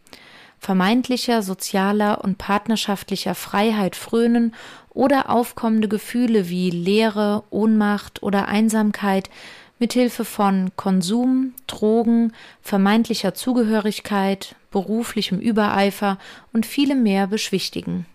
vermeintlicher 0.59 1.43
sozialer 1.43 2.25
und 2.25 2.39
partnerschaftlicher 2.39 3.35
Freiheit 3.35 3.95
frönen 3.95 4.55
oder 4.91 5.31
aufkommende 5.31 5.89
Gefühle 5.89 6.49
wie 6.49 6.71
Leere, 6.71 7.45
Ohnmacht 7.51 8.23
oder 8.23 8.49
Einsamkeit 8.49 9.31
mithilfe 9.79 10.25
von 10.25 10.71
Konsum, 10.77 11.55
Drogen, 11.67 12.33
vermeintlicher 12.63 13.35
Zugehörigkeit, 13.35 14.55
beruflichem 14.71 15.41
Übereifer 15.41 16.19
und 16.53 16.67
vielem 16.67 17.03
mehr 17.03 17.27
beschwichtigen. 17.27 18.07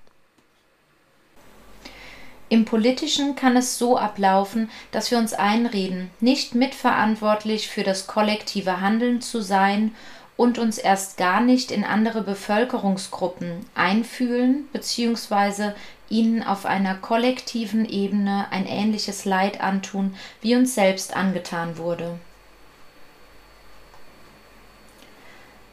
Im 2.49 2.63
Politischen 2.63 3.35
kann 3.35 3.57
es 3.57 3.77
so 3.77 3.97
ablaufen, 3.97 4.69
dass 4.91 5.11
wir 5.11 5.17
uns 5.17 5.33
einreden, 5.33 6.11
nicht 6.21 6.55
mitverantwortlich 6.55 7.67
für 7.67 7.83
das 7.83 8.07
kollektive 8.07 8.79
Handeln 8.79 9.19
zu 9.21 9.41
sein 9.41 9.93
und 10.37 10.57
uns 10.57 10.77
erst 10.77 11.17
gar 11.17 11.41
nicht 11.41 11.71
in 11.71 11.83
andere 11.83 12.21
Bevölkerungsgruppen 12.21 13.65
einfühlen 13.75 14.69
bzw. 14.71 15.71
ihnen 16.09 16.41
auf 16.41 16.65
einer 16.65 16.95
kollektiven 16.95 17.83
Ebene 17.83 18.45
ein 18.51 18.65
ähnliches 18.65 19.25
Leid 19.25 19.59
antun, 19.59 20.15
wie 20.41 20.55
uns 20.55 20.73
selbst 20.73 21.15
angetan 21.17 21.77
wurde. 21.77 22.17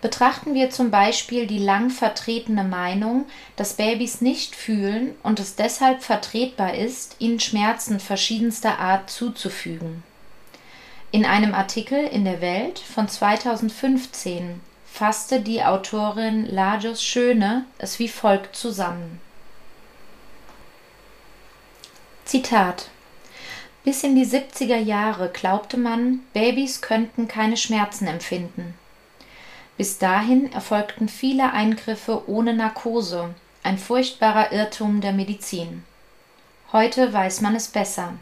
Betrachten 0.04 0.52
wir 0.52 0.68
zum 0.68 0.90
Beispiel 0.90 1.46
die 1.46 1.58
lang 1.58 1.88
vertretene 1.88 2.62
Meinung, 2.62 3.24
dass 3.56 3.72
Babys 3.72 4.20
nicht 4.20 4.54
fühlen 4.54 5.14
und 5.22 5.40
es 5.40 5.56
deshalb 5.56 6.02
vertretbar 6.02 6.74
ist, 6.74 7.16
ihnen 7.20 7.40
Schmerzen 7.40 7.98
verschiedenster 7.98 8.78
Art 8.78 9.08
zuzufügen. 9.08 10.02
In 11.10 11.24
einem 11.24 11.54
Artikel 11.54 12.04
in 12.06 12.26
der 12.26 12.42
Welt 12.42 12.80
von 12.80 13.08
2015 13.08 14.60
fasste 14.84 15.40
die 15.40 15.64
Autorin 15.64 16.44
Lajos 16.50 17.02
Schöne 17.02 17.64
es 17.78 17.98
wie 17.98 18.08
folgt 18.08 18.56
zusammen. 18.56 19.22
Zitat 22.26 22.90
Bis 23.84 24.04
in 24.04 24.14
die 24.14 24.26
70er 24.26 24.76
Jahre 24.76 25.30
glaubte 25.30 25.78
man, 25.78 26.20
Babys 26.34 26.82
könnten 26.82 27.26
keine 27.26 27.56
Schmerzen 27.56 28.06
empfinden. 28.06 28.74
Bis 29.76 29.98
dahin 29.98 30.52
erfolgten 30.52 31.08
viele 31.08 31.52
Eingriffe 31.52 32.28
ohne 32.28 32.54
Narkose, 32.54 33.34
ein 33.64 33.76
furchtbarer 33.76 34.52
Irrtum 34.52 35.00
der 35.00 35.12
Medizin. 35.12 35.82
Heute 36.72 37.12
weiß 37.12 37.40
man 37.40 37.56
es 37.56 37.68
besser. 37.68 38.14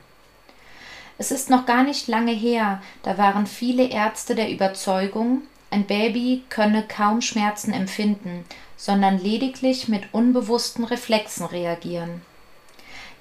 Es 1.19 1.31
ist 1.31 1.51
noch 1.51 1.67
gar 1.67 1.83
nicht 1.83 2.09
lange 2.09 2.33
her, 2.33 2.83
da 3.03 3.19
waren 3.19 3.47
viele 3.47 3.85
Ärzte 3.91 4.35
der 4.35 4.51
Überzeugung, 4.51 5.43
ein 5.71 5.85
Baby 5.85 6.43
könne 6.49 6.85
kaum 6.89 7.21
Schmerzen 7.21 7.75
empfinden, 7.75 8.47
sondern 8.79 9.19
lediglich 9.19 9.89
mit 9.89 10.13
unbewussten 10.13 10.85
Reflexen 10.85 11.45
reagieren. 11.45 12.23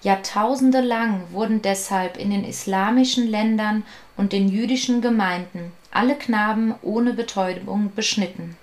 Jahrtausende 0.03 0.79
lang 0.79 1.21
wurden 1.31 1.61
deshalb 1.61 2.17
in 2.17 2.31
den 2.31 2.45
islamischen 2.45 3.27
Ländern 3.27 3.83
und 4.15 4.31
den 4.31 4.47
jüdischen 4.47 5.01
Gemeinden 5.01 5.73
alle 5.91 6.15
Knaben 6.15 6.75
ohne 6.81 7.13
Betäubung 7.13 7.91
beschnitten. 7.93 8.57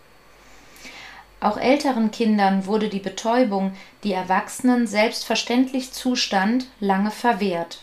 Auch 1.40 1.56
älteren 1.56 2.10
Kindern 2.10 2.66
wurde 2.66 2.88
die 2.88 2.98
Betäubung, 2.98 3.72
die 4.02 4.12
Erwachsenen 4.12 4.86
selbstverständlich 4.86 5.92
zustand, 5.92 6.66
lange 6.80 7.12
verwehrt. 7.12 7.82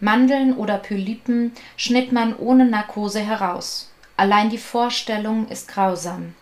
Mandeln 0.00 0.54
oder 0.54 0.78
Polypen 0.78 1.52
schnitt 1.76 2.12
man 2.12 2.36
ohne 2.36 2.66
Narkose 2.66 3.20
heraus. 3.20 3.90
Allein 4.16 4.50
die 4.50 4.58
Vorstellung 4.58 5.48
ist 5.48 5.68
grausam. 5.68 6.34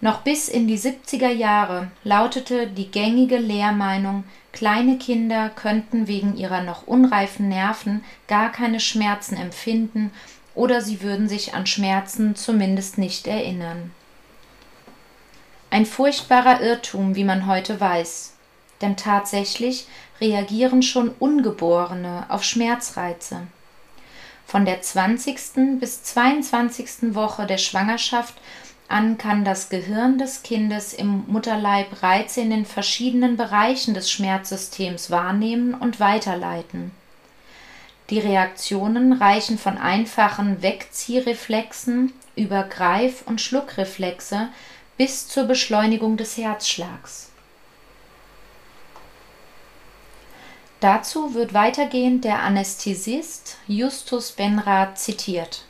Noch 0.00 0.22
bis 0.22 0.48
in 0.48 0.66
die 0.66 0.78
70er 0.78 1.28
Jahre 1.28 1.90
lautete 2.04 2.66
die 2.66 2.90
gängige 2.90 3.36
Lehrmeinung, 3.36 4.24
kleine 4.52 4.96
Kinder 4.96 5.50
könnten 5.50 6.06
wegen 6.06 6.36
ihrer 6.36 6.62
noch 6.62 6.86
unreifen 6.86 7.48
Nerven 7.48 8.02
gar 8.26 8.50
keine 8.50 8.80
Schmerzen 8.80 9.36
empfinden 9.36 10.10
oder 10.54 10.80
sie 10.80 11.02
würden 11.02 11.28
sich 11.28 11.54
an 11.54 11.66
Schmerzen 11.66 12.34
zumindest 12.36 12.98
nicht 12.98 13.26
erinnern. 13.26 13.92
Ein 15.70 15.86
furchtbarer 15.86 16.60
Irrtum, 16.60 17.14
wie 17.14 17.24
man 17.24 17.46
heute 17.46 17.80
weiß, 17.80 18.34
denn 18.80 18.96
tatsächlich 18.96 19.86
reagieren 20.20 20.82
schon 20.82 21.10
Ungeborene 21.18 22.26
auf 22.28 22.42
Schmerzreize. 22.42 23.46
Von 24.46 24.64
der 24.64 24.82
20. 24.82 25.78
bis 25.78 26.02
22. 26.02 27.14
Woche 27.14 27.46
der 27.46 27.58
Schwangerschaft 27.58 28.34
an 28.88 29.16
kann 29.16 29.44
das 29.44 29.68
Gehirn 29.68 30.18
des 30.18 30.42
Kindes 30.42 30.92
im 30.92 31.22
Mutterleib 31.28 32.02
Reize 32.02 32.40
in 32.40 32.50
den 32.50 32.66
verschiedenen 32.66 33.36
Bereichen 33.36 33.94
des 33.94 34.10
Schmerzsystems 34.10 35.12
wahrnehmen 35.12 35.74
und 35.74 36.00
weiterleiten. 36.00 36.90
Die 38.10 38.18
Reaktionen 38.18 39.12
reichen 39.12 39.56
von 39.56 39.78
einfachen 39.78 40.62
Wegziehreflexen 40.62 42.12
über 42.34 42.64
Greif- 42.64 43.22
und 43.26 43.40
Schluckreflexe 43.40 44.48
bis 44.96 45.28
zur 45.28 45.44
Beschleunigung 45.44 46.16
des 46.16 46.36
Herzschlags. 46.36 47.30
Dazu 50.80 51.34
wird 51.34 51.54
weitergehend 51.54 52.24
der 52.24 52.42
Anästhesist 52.42 53.58
Justus 53.68 54.32
Benrath 54.32 54.98
zitiert. 54.98 55.64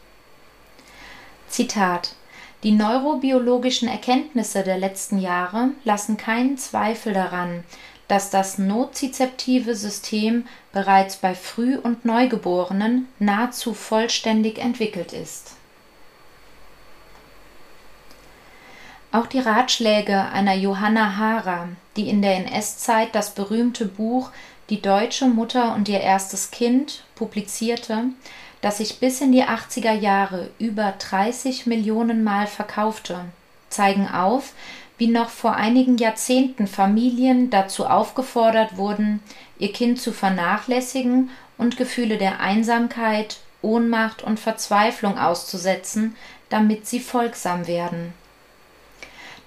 Zitat 1.49 2.15
die 2.63 2.73
neurobiologischen 2.73 3.89
Erkenntnisse 3.89 4.63
der 4.63 4.77
letzten 4.77 5.19
Jahre 5.19 5.71
lassen 5.85 6.19
keinen 6.19 6.59
Zweifel 6.59 7.15
daran, 7.15 7.65
dass 8.11 8.31
das 8.31 8.59
nozizeptive 8.59 9.77
System 9.77 10.47
bereits 10.73 11.17
bei 11.17 11.35
Früh- 11.35 11.79
und 11.79 12.05
Neugeborenen 12.05 13.09
nahezu 13.21 13.73
vollständig 13.73 14.59
entwickelt 14.59 15.13
ist. 15.13 15.53
Auch 19.13 19.27
die 19.27 19.39
Ratschläge 19.39 20.27
einer 20.33 20.55
Johanna 20.55 21.17
Hara, 21.17 21.69
die 21.97 22.09
in 22.09 22.21
der 22.21 22.37
NS-Zeit 22.37 23.15
das 23.15 23.35
berühmte 23.35 23.87
Buch 23.87 24.31
Die 24.71 24.83
deutsche 24.83 25.27
Mutter 25.27 25.75
und 25.75 25.89
ihr 25.89 26.01
erstes 26.01 26.51
Kind 26.51 27.05
publizierte, 27.17 28.05
das 28.61 28.79
sich 28.79 29.01
bis 29.01 29.21
in 29.21 29.33
die 29.33 29.45
80er 29.45 29.93
Jahre 29.93 30.51
über 30.59 30.95
30 30.99 31.67
Millionen 31.67 32.23
Mal 32.23 32.47
verkaufte, 32.47 33.25
zeigen 33.69 34.09
auf, 34.09 34.53
wie 35.01 35.07
noch 35.07 35.31
vor 35.31 35.57
einigen 35.57 35.97
Jahrzehnten 35.97 36.67
Familien 36.67 37.49
dazu 37.49 37.87
aufgefordert 37.87 38.77
wurden, 38.77 39.23
ihr 39.59 39.73
Kind 39.73 39.99
zu 39.99 40.13
vernachlässigen 40.13 41.31
und 41.57 41.79
Gefühle 41.79 42.19
der 42.19 42.41
Einsamkeit, 42.41 43.39
Ohnmacht 43.63 44.23
und 44.23 44.39
Verzweiflung 44.39 45.17
auszusetzen, 45.17 46.15
damit 46.51 46.87
sie 46.87 47.01
folgsam 47.01 47.67
werden. 47.67 48.13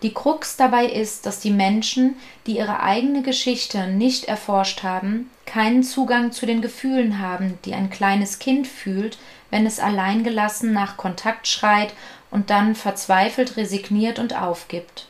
Die 0.01 0.11
Krux 0.11 0.57
dabei 0.57 0.87
ist, 0.87 1.27
dass 1.27 1.39
die 1.39 1.51
Menschen, 1.51 2.15
die 2.47 2.57
ihre 2.57 2.81
eigene 2.81 3.21
Geschichte 3.21 3.85
nicht 3.85 4.25
erforscht 4.25 4.81
haben, 4.81 5.29
keinen 5.45 5.83
Zugang 5.83 6.31
zu 6.31 6.47
den 6.47 6.63
Gefühlen 6.63 7.19
haben, 7.19 7.59
die 7.63 7.75
ein 7.75 7.91
kleines 7.91 8.39
Kind 8.39 8.65
fühlt, 8.65 9.19
wenn 9.51 9.67
es 9.67 9.79
alleingelassen 9.79 10.73
nach 10.73 10.97
Kontakt 10.97 11.47
schreit 11.47 11.93
und 12.31 12.49
dann 12.49 12.73
verzweifelt 12.73 13.55
resigniert 13.55 14.17
und 14.17 14.35
aufgibt. 14.35 15.09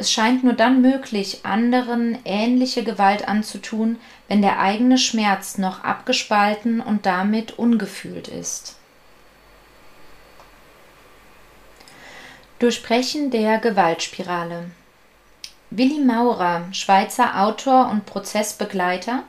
Es 0.00 0.12
scheint 0.12 0.44
nur 0.44 0.52
dann 0.52 0.80
möglich, 0.80 1.40
anderen 1.42 2.18
ähnliche 2.24 2.84
Gewalt 2.84 3.26
anzutun, 3.26 3.98
wenn 4.28 4.42
der 4.42 4.60
eigene 4.60 4.96
Schmerz 4.96 5.58
noch 5.58 5.82
abgespalten 5.82 6.80
und 6.80 7.04
damit 7.04 7.58
ungefühlt 7.58 8.28
ist. 8.28 8.76
Durchbrechen 12.60 13.32
der 13.32 13.58
Gewaltspirale. 13.58 14.70
Willi 15.70 15.98
Maurer, 15.98 16.68
Schweizer 16.70 17.40
Autor 17.42 17.88
und 17.90 18.06
Prozessbegleiter, 18.06 19.24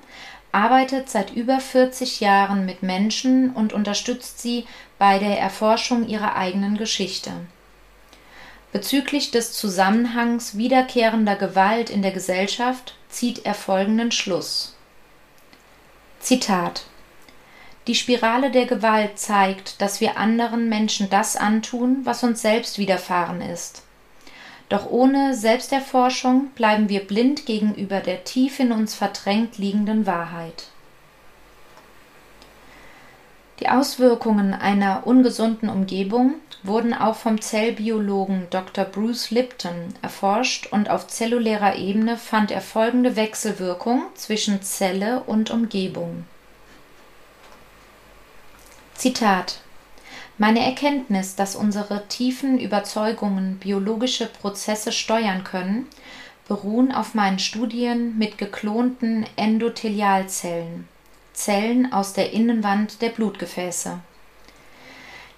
arbeitet 0.52 1.10
seit 1.10 1.32
über 1.32 1.60
40 1.60 2.20
Jahren 2.22 2.66
mit 2.66 2.84
Menschen 2.84 3.52
und 3.52 3.74
unterstützt 3.74 4.40
sie 4.42 4.66
bei 5.00 5.20
der 5.20 5.40
Erforschung 5.40 6.08
ihrer 6.08 6.36
eigenen 6.36 6.78
Geschichte. 6.78 7.32
Bezüglich 8.72 9.32
des 9.32 9.54
Zusammenhangs 9.54 10.58
wiederkehrender 10.58 11.36
Gewalt 11.36 11.90
in 11.90 12.02
der 12.02 12.12
Gesellschaft 12.12 12.96
zieht 13.10 13.46
er 13.46 13.56
folgenden 13.56 14.12
Schluss. 14.12 14.76
Zitat 16.20 16.84
die 17.90 17.96
Spirale 17.96 18.52
der 18.52 18.68
Gewalt 18.68 19.18
zeigt, 19.18 19.82
dass 19.82 20.00
wir 20.00 20.18
anderen 20.18 20.70
Menschen 20.70 21.10
das 21.10 21.36
antun, 21.36 22.02
was 22.04 22.24
uns 22.24 22.40
selbst 22.40 22.78
widerfahren 22.78 23.42
ist. 23.42 23.82
Doch 24.70 24.88
ohne 24.92 25.34
Selbsterforschung 25.34 26.50
bleiben 26.54 26.88
wir 26.88 27.00
blind 27.00 27.48
gegenüber 27.48 28.02
der 28.02 28.26
tief 28.26 28.60
in 28.60 28.72
uns 28.72 28.94
verdrängt 28.94 29.58
liegenden 29.58 30.06
Wahrheit. 30.06 30.68
Die 33.60 33.70
Auswirkungen 33.70 34.54
einer 34.54 35.08
ungesunden 35.08 35.68
Umgebung 35.68 36.36
wurden 36.64 36.94
auch 36.94 37.16
vom 37.16 37.42
Zellbiologen 37.42 38.48
Dr. 38.50 38.86
Bruce 38.86 39.32
Lipton 39.32 39.94
erforscht 40.02 40.68
und 40.72 40.90
auf 40.90 41.08
zellulärer 41.08 41.76
Ebene 41.76 42.18
fand 42.18 42.52
er 42.52 42.62
folgende 42.62 43.16
Wechselwirkung 43.16 44.04
zwischen 44.16 44.62
Zelle 44.62 45.22
und 45.22 45.52
Umgebung. 45.52 46.26
Zitat 48.96 49.62
Meine 50.38 50.60
Erkenntnis, 50.60 51.36
dass 51.36 51.56
unsere 51.56 52.08
tiefen 52.10 52.60
Überzeugungen 52.60 53.58
biologische 53.60 54.26
Prozesse 54.26 54.92
steuern 54.92 55.46
können, 55.46 55.88
beruhen 56.50 56.92
auf 56.92 57.14
meinen 57.14 57.40
Studien 57.40 58.18
mit 58.18 58.38
geklonten 58.38 59.26
Endothelialzellen, 59.38 60.90
Zellen 61.32 61.94
aus 61.94 62.12
der 62.12 62.34
Innenwand 62.34 63.02
der 63.02 63.10
Blutgefäße. 63.10 64.00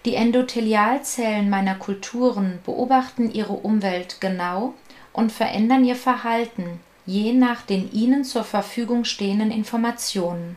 Die 0.05 0.15
Endothelialzellen 0.15 1.49
meiner 1.49 1.75
Kulturen 1.75 2.59
beobachten 2.65 3.31
ihre 3.31 3.53
Umwelt 3.53 4.17
genau 4.19 4.73
und 5.13 5.31
verändern 5.31 5.85
ihr 5.85 5.95
Verhalten 5.95 6.79
je 7.05 7.33
nach 7.33 7.61
den 7.63 7.91
ihnen 7.91 8.23
zur 8.23 8.43
Verfügung 8.43 9.05
stehenden 9.05 9.51
Informationen. 9.51 10.55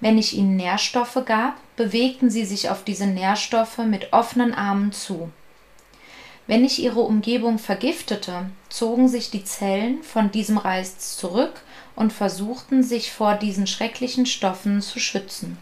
Wenn 0.00 0.16
ich 0.16 0.34
ihnen 0.34 0.56
Nährstoffe 0.56 1.18
gab, 1.26 1.56
bewegten 1.76 2.30
sie 2.30 2.44
sich 2.44 2.70
auf 2.70 2.84
diese 2.84 3.06
Nährstoffe 3.06 3.78
mit 3.78 4.12
offenen 4.12 4.54
Armen 4.54 4.92
zu. 4.92 5.30
Wenn 6.46 6.64
ich 6.64 6.82
ihre 6.82 7.00
Umgebung 7.00 7.58
vergiftete, 7.58 8.50
zogen 8.70 9.08
sich 9.08 9.30
die 9.30 9.44
Zellen 9.44 10.02
von 10.02 10.30
diesem 10.30 10.58
Reiz 10.58 11.16
zurück 11.16 11.60
und 11.94 12.12
versuchten 12.12 12.82
sich 12.82 13.12
vor 13.12 13.34
diesen 13.34 13.66
schrecklichen 13.66 14.26
Stoffen 14.26 14.80
zu 14.80 14.98
schützen. 14.98 15.58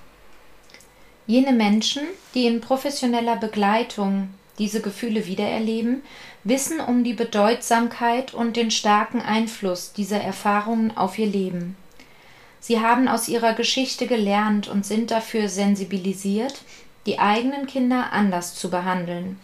Jene 1.29 1.53
Menschen, 1.53 2.05
die 2.35 2.47
in 2.47 2.63
professioneller 2.63 3.37
Begleitung 3.37 4.31
diese 4.59 4.81
Gefühle 4.81 5.27
wiedererleben, 5.27 6.01
wissen 6.43 6.81
um 6.81 7.05
die 7.05 7.13
Bedeutsamkeit 7.13 8.33
und 8.33 8.57
den 8.57 8.71
starken 8.71 9.21
Einfluss 9.21 9.93
dieser 9.93 10.23
Erfahrungen 10.23 10.97
auf 10.97 11.19
ihr 11.19 11.27
Leben. 11.27 11.77
Sie 12.61 12.81
haben 12.81 13.09
aus 13.09 13.29
ihrer 13.29 13.53
Geschichte 13.53 14.07
gelernt 14.07 14.69
und 14.69 14.87
sind 14.87 15.11
dafür 15.11 15.51
sensibilisiert, 15.51 16.63
die 17.05 17.19
eigenen 17.19 17.67
Kinder 17.67 18.11
anders 18.11 18.55
zu 18.55 18.71
behandeln. 18.71 19.39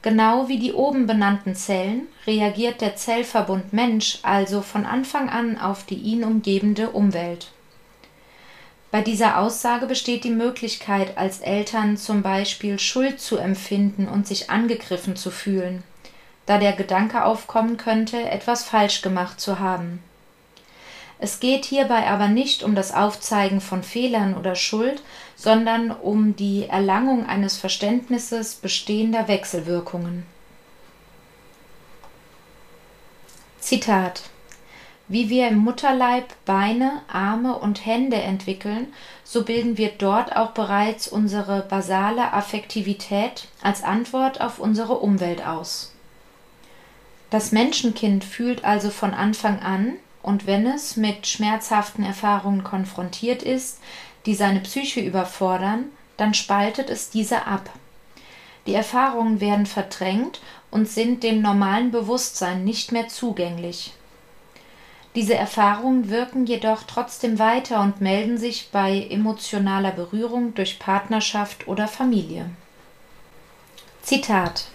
Genau 0.00 0.48
wie 0.48 0.58
die 0.58 0.72
oben 0.72 1.06
benannten 1.06 1.54
Zellen 1.54 2.08
reagiert 2.26 2.80
der 2.80 2.96
Zellverbund 2.96 3.74
Mensch 3.74 4.20
also 4.22 4.62
von 4.62 4.86
Anfang 4.86 5.28
an 5.28 5.58
auf 5.58 5.84
die 5.84 5.96
ihn 5.96 6.24
umgebende 6.24 6.88
Umwelt. 6.88 7.52
Bei 8.92 9.00
dieser 9.00 9.38
Aussage 9.38 9.86
besteht 9.86 10.22
die 10.22 10.30
Möglichkeit, 10.30 11.16
als 11.16 11.40
Eltern 11.40 11.96
zum 11.96 12.20
Beispiel 12.20 12.78
Schuld 12.78 13.20
zu 13.20 13.38
empfinden 13.38 14.06
und 14.06 14.26
sich 14.26 14.50
angegriffen 14.50 15.16
zu 15.16 15.30
fühlen, 15.30 15.82
da 16.44 16.58
der 16.58 16.74
Gedanke 16.74 17.24
aufkommen 17.24 17.78
könnte, 17.78 18.28
etwas 18.28 18.64
falsch 18.64 19.00
gemacht 19.00 19.40
zu 19.40 19.58
haben. 19.58 20.04
Es 21.18 21.40
geht 21.40 21.64
hierbei 21.64 22.06
aber 22.06 22.28
nicht 22.28 22.62
um 22.62 22.74
das 22.74 22.92
Aufzeigen 22.92 23.62
von 23.62 23.82
Fehlern 23.82 24.36
oder 24.36 24.56
Schuld, 24.56 25.02
sondern 25.36 25.90
um 25.90 26.36
die 26.36 26.66
Erlangung 26.68 27.24
eines 27.24 27.56
Verständnisses 27.56 28.56
bestehender 28.56 29.26
Wechselwirkungen. 29.26 30.26
Zitat 33.58 34.24
Wie 35.08 35.28
wir 35.28 35.48
im 35.48 35.58
Mutterleib 35.58 36.32
Beine, 36.44 37.02
Arme 37.12 37.58
und 37.58 37.84
Hände 37.84 38.16
entwickeln, 38.16 38.92
so 39.24 39.44
bilden 39.44 39.76
wir 39.76 39.90
dort 39.90 40.36
auch 40.36 40.52
bereits 40.52 41.08
unsere 41.08 41.62
basale 41.62 42.32
Affektivität 42.32 43.48
als 43.62 43.82
Antwort 43.82 44.40
auf 44.40 44.58
unsere 44.58 44.98
Umwelt 44.98 45.44
aus. 45.44 45.92
Das 47.30 47.50
Menschenkind 47.52 48.24
fühlt 48.24 48.64
also 48.64 48.90
von 48.90 49.14
Anfang 49.14 49.60
an, 49.60 49.94
und 50.22 50.46
wenn 50.46 50.66
es 50.66 50.96
mit 50.96 51.26
schmerzhaften 51.26 52.04
Erfahrungen 52.04 52.62
konfrontiert 52.62 53.42
ist, 53.42 53.80
die 54.24 54.34
seine 54.34 54.60
Psyche 54.60 55.00
überfordern, 55.00 55.86
dann 56.16 56.32
spaltet 56.32 56.90
es 56.90 57.10
diese 57.10 57.46
ab. 57.46 57.70
Die 58.66 58.74
Erfahrungen 58.74 59.40
werden 59.40 59.66
verdrängt 59.66 60.40
und 60.70 60.88
sind 60.88 61.24
dem 61.24 61.42
normalen 61.42 61.90
Bewusstsein 61.90 62.62
nicht 62.62 62.92
mehr 62.92 63.08
zugänglich. 63.08 63.94
Diese 65.14 65.34
Erfahrungen 65.34 66.08
wirken 66.08 66.46
jedoch 66.46 66.84
trotzdem 66.84 67.38
weiter 67.38 67.80
und 67.82 68.00
melden 68.00 68.38
sich 68.38 68.70
bei 68.72 69.06
emotionaler 69.10 69.90
Berührung 69.90 70.54
durch 70.54 70.78
Partnerschaft 70.78 71.68
oder 71.68 71.86
Familie. 71.86 72.48
Zitat 74.00 74.68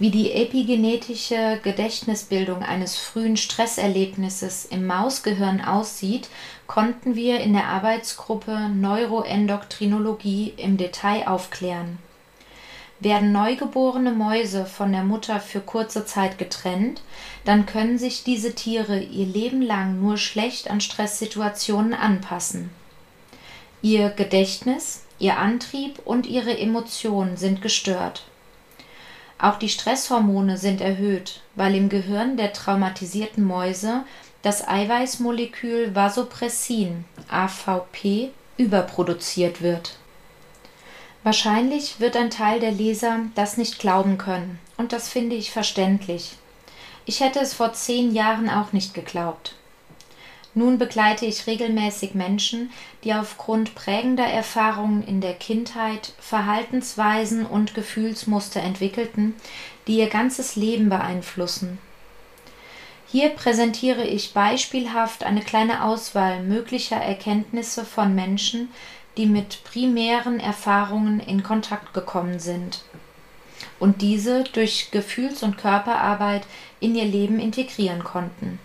Wie 0.00 0.10
die 0.10 0.32
epigenetische 0.32 1.60
Gedächtnisbildung 1.62 2.64
eines 2.64 2.96
frühen 2.96 3.36
Stresserlebnisses 3.36 4.64
im 4.64 4.86
Mausgehirn 4.86 5.60
aussieht, 5.60 6.28
konnten 6.66 7.14
wir 7.14 7.38
in 7.38 7.52
der 7.52 7.66
Arbeitsgruppe 7.66 8.70
Neuroendokrinologie 8.70 10.54
im 10.56 10.76
Detail 10.76 11.28
aufklären. 11.28 11.98
Werden 13.00 13.30
neugeborene 13.30 14.10
Mäuse 14.10 14.66
von 14.66 14.90
der 14.90 15.04
Mutter 15.04 15.38
für 15.38 15.60
kurze 15.60 16.04
Zeit 16.04 16.36
getrennt, 16.36 17.00
dann 17.44 17.64
können 17.64 17.96
sich 17.96 18.24
diese 18.24 18.54
Tiere 18.54 18.98
ihr 18.98 19.26
Leben 19.26 19.62
lang 19.62 20.00
nur 20.00 20.16
schlecht 20.16 20.68
an 20.68 20.80
Stresssituationen 20.80 21.94
anpassen. 21.94 22.70
Ihr 23.82 24.10
Gedächtnis, 24.10 25.04
ihr 25.20 25.38
Antrieb 25.38 26.00
und 26.04 26.26
ihre 26.26 26.58
Emotionen 26.58 27.36
sind 27.36 27.62
gestört. 27.62 28.24
Auch 29.38 29.60
die 29.60 29.68
Stresshormone 29.68 30.58
sind 30.58 30.80
erhöht, 30.80 31.42
weil 31.54 31.76
im 31.76 31.88
Gehirn 31.88 32.36
der 32.36 32.52
traumatisierten 32.52 33.44
Mäuse 33.44 34.02
das 34.42 34.66
Eiweißmolekül 34.66 35.94
Vasopressin 35.94 37.04
AVP 37.28 38.30
überproduziert 38.56 39.62
wird 39.62 39.94
Wahrscheinlich 41.28 42.00
wird 42.00 42.16
ein 42.16 42.30
Teil 42.30 42.58
der 42.58 42.70
Leser 42.70 43.20
das 43.34 43.58
nicht 43.58 43.78
glauben 43.78 44.16
können, 44.16 44.58
und 44.78 44.94
das 44.94 45.10
finde 45.10 45.36
ich 45.36 45.50
verständlich. 45.50 46.36
Ich 47.04 47.20
hätte 47.20 47.38
es 47.40 47.52
vor 47.52 47.74
zehn 47.74 48.14
Jahren 48.14 48.48
auch 48.48 48.72
nicht 48.72 48.94
geglaubt. 48.94 49.54
Nun 50.54 50.78
begleite 50.78 51.26
ich 51.26 51.46
regelmäßig 51.46 52.14
Menschen, 52.14 52.70
die 53.04 53.12
aufgrund 53.12 53.74
prägender 53.74 54.24
Erfahrungen 54.24 55.06
in 55.06 55.20
der 55.20 55.34
Kindheit 55.34 56.14
Verhaltensweisen 56.18 57.44
und 57.44 57.74
Gefühlsmuster 57.74 58.62
entwickelten, 58.62 59.34
die 59.86 59.98
ihr 59.98 60.08
ganzes 60.08 60.56
Leben 60.56 60.88
beeinflussen. 60.88 61.78
Hier 63.10 63.30
präsentiere 63.30 64.06
ich 64.06 64.32
beispielhaft 64.32 65.24
eine 65.24 65.40
kleine 65.40 65.84
Auswahl 65.84 66.42
möglicher 66.42 66.96
Erkenntnisse 66.96 67.84
von 67.84 68.14
Menschen, 68.14 68.68
die 69.18 69.26
mit 69.26 69.62
primären 69.64 70.40
Erfahrungen 70.40 71.20
in 71.20 71.42
Kontakt 71.42 71.92
gekommen 71.92 72.38
sind 72.38 72.82
und 73.78 74.00
diese 74.00 74.44
durch 74.44 74.90
Gefühls- 74.90 75.42
und 75.42 75.58
Körperarbeit 75.58 76.46
in 76.80 76.94
ihr 76.94 77.04
Leben 77.04 77.38
integrieren 77.38 78.02
konnten. 78.04 78.58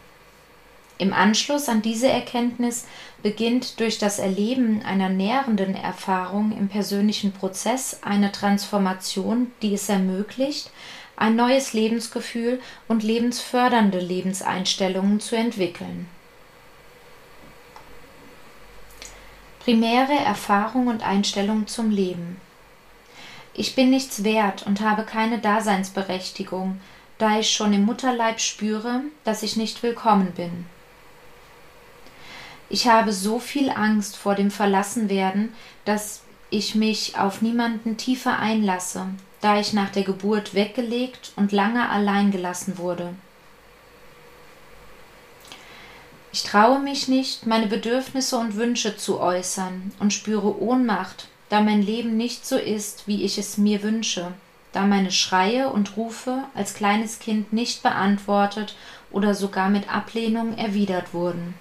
Im 0.99 1.11
Anschluss 1.11 1.69
an 1.69 1.81
diese 1.81 2.07
Erkenntnis 2.07 2.85
beginnt 3.23 3.79
durch 3.79 3.97
das 3.97 4.19
Erleben 4.19 4.83
einer 4.83 5.09
nährenden 5.09 5.75
Erfahrung 5.75 6.55
im 6.57 6.69
persönlichen 6.69 7.31
Prozess 7.33 7.99
eine 8.03 8.31
Transformation, 8.31 9.51
die 9.61 9.73
es 9.73 9.89
ermöglicht, 9.89 10.71
ein 11.15 11.35
neues 11.35 11.73
Lebensgefühl 11.73 12.59
und 12.87 13.03
lebensfördernde 13.03 13.99
Lebenseinstellungen 13.99 15.19
zu 15.19 15.35
entwickeln. 15.35 16.07
Primäre 19.63 20.12
Erfahrung 20.12 20.88
und 20.88 21.04
Einstellung 21.04 21.67
zum 21.67 21.89
Leben. 21.89 22.41
Ich 23.54 23.76
bin 23.76 23.91
nichts 23.91 24.26
wert 24.26 24.67
und 24.67 24.82
habe 24.82 25.04
keine 25.04 25.39
Daseinsberechtigung, 25.39 26.82
da 27.17 27.39
ich 27.39 27.49
schon 27.49 27.71
im 27.71 27.86
Mutterleib 27.86 28.41
spüre, 28.41 29.04
dass 29.23 29.41
ich 29.41 29.56
nicht 29.56 29.82
willkommen 29.82 30.34
bin. 30.34 30.65
Ich 32.67 32.89
habe 32.89 33.13
so 33.13 33.39
viel 33.39 33.69
Angst 33.69 34.17
vor 34.17 34.36
dem 34.36 34.52
Verlassenwerden, 34.52 35.54
dass 35.86 36.23
ich 36.49 36.76
mich 36.76 37.17
auf 37.17 37.41
niemanden 37.41 37.95
tiefer 37.95 38.39
einlasse, 38.39 39.06
da 39.39 39.62
ich 39.62 39.71
nach 39.71 39.91
der 39.91 40.04
Geburt 40.04 40.56
weggelegt 40.56 41.32
und 41.38 41.54
lange 41.54 41.88
allein 41.88 42.32
gelassen 42.32 42.78
wurde. 42.78 43.13
Ich 46.34 46.41
traue 46.41 46.80
mich 46.80 47.08
nicht, 47.08 47.46
meine 47.46 47.67
Bedürfnisse 47.67 48.39
und 48.39 48.56
Wünsche 48.56 48.98
zu 48.98 49.19
äußern 49.19 49.91
und 50.00 50.13
spüre 50.13 50.60
Ohnmacht, 50.60 51.28
da 51.50 51.62
mein 51.62 51.84
Leben 51.84 52.17
nicht 52.17 52.43
so 52.48 52.58
ist, 52.58 53.08
wie 53.08 53.24
ich 53.24 53.38
es 53.38 53.60
mir 53.60 53.84
wünsche, 53.84 54.34
da 54.72 54.82
meine 54.88 55.12
Schreie 55.12 55.69
und 55.69 55.96
Rufe 55.96 56.43
als 56.56 56.74
kleines 56.74 57.19
Kind 57.19 57.54
nicht 57.54 57.84
beantwortet 57.84 58.76
oder 59.12 59.36
sogar 59.36 59.69
mit 59.69 59.93
Ablehnung 59.93 60.58
erwidert 60.58 61.13
wurden. 61.13 61.54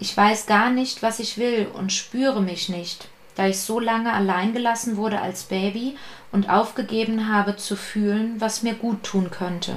Ich 0.00 0.16
weiß 0.16 0.46
gar 0.46 0.70
nicht, 0.70 1.00
was 1.00 1.20
ich 1.20 1.38
will 1.38 1.68
und 1.72 1.92
spüre 1.92 2.42
mich 2.42 2.70
nicht, 2.70 3.06
da 3.36 3.46
ich 3.46 3.60
so 3.60 3.78
lange 3.78 4.12
allein 4.12 4.52
gelassen 4.52 4.96
wurde 4.96 5.20
als 5.20 5.44
Baby 5.44 5.96
und 6.32 6.50
aufgegeben 6.50 7.32
habe 7.32 7.54
zu 7.54 7.76
fühlen, 7.76 8.40
was 8.40 8.64
mir 8.64 8.74
gut 8.74 9.04
tun 9.04 9.30
könnte. 9.30 9.76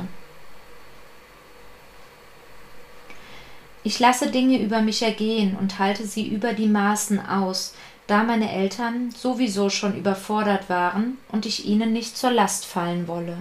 Ich 3.85 3.99
lasse 3.99 4.31
Dinge 4.31 4.59
über 4.59 4.81
mich 4.81 5.03
ergehen 5.03 5.55
und 5.55 5.77
halte 5.77 6.07
sie 6.07 6.27
über 6.27 6.53
die 6.53 6.67
Maßen 6.67 7.23
aus, 7.23 7.75
da 8.07 8.23
meine 8.23 8.51
Eltern 8.51 9.11
sowieso 9.11 9.69
schon 9.69 9.95
überfordert 9.95 10.69
waren 10.71 11.19
und 11.31 11.45
ich 11.45 11.67
ihnen 11.67 11.93
nicht 11.93 12.17
zur 12.17 12.31
Last 12.31 12.65
fallen 12.65 13.07
wolle. 13.07 13.37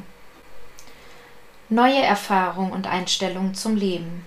Neue 1.70 2.02
Erfahrung 2.02 2.72
und 2.72 2.86
Einstellung 2.86 3.54
zum 3.54 3.74
Leben. 3.74 4.26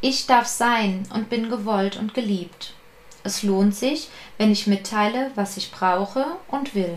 Ich 0.00 0.26
darf 0.26 0.46
sein 0.46 1.06
und 1.12 1.28
bin 1.28 1.50
gewollt 1.50 1.98
und 1.98 2.14
geliebt. 2.14 2.72
Es 3.24 3.42
lohnt 3.42 3.74
sich, 3.74 4.08
wenn 4.38 4.50
ich 4.50 4.66
mitteile, 4.66 5.32
was 5.34 5.58
ich 5.58 5.70
brauche 5.70 6.24
und 6.50 6.74
will. 6.74 6.96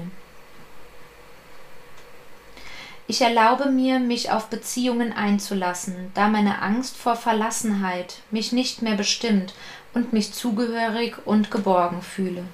Ich 3.11 3.19
erlaube 3.19 3.69
mir, 3.69 3.99
mich 3.99 4.31
auf 4.31 4.47
Beziehungen 4.47 5.11
einzulassen, 5.11 6.11
da 6.13 6.29
meine 6.29 6.61
Angst 6.61 6.95
vor 6.95 7.17
Verlassenheit 7.17 8.19
mich 8.31 8.53
nicht 8.53 8.81
mehr 8.81 8.95
bestimmt 8.95 9.53
und 9.93 10.13
mich 10.13 10.31
zugehörig 10.31 11.17
und 11.25 11.51
geborgen 11.51 12.01
fühle. 12.01 12.45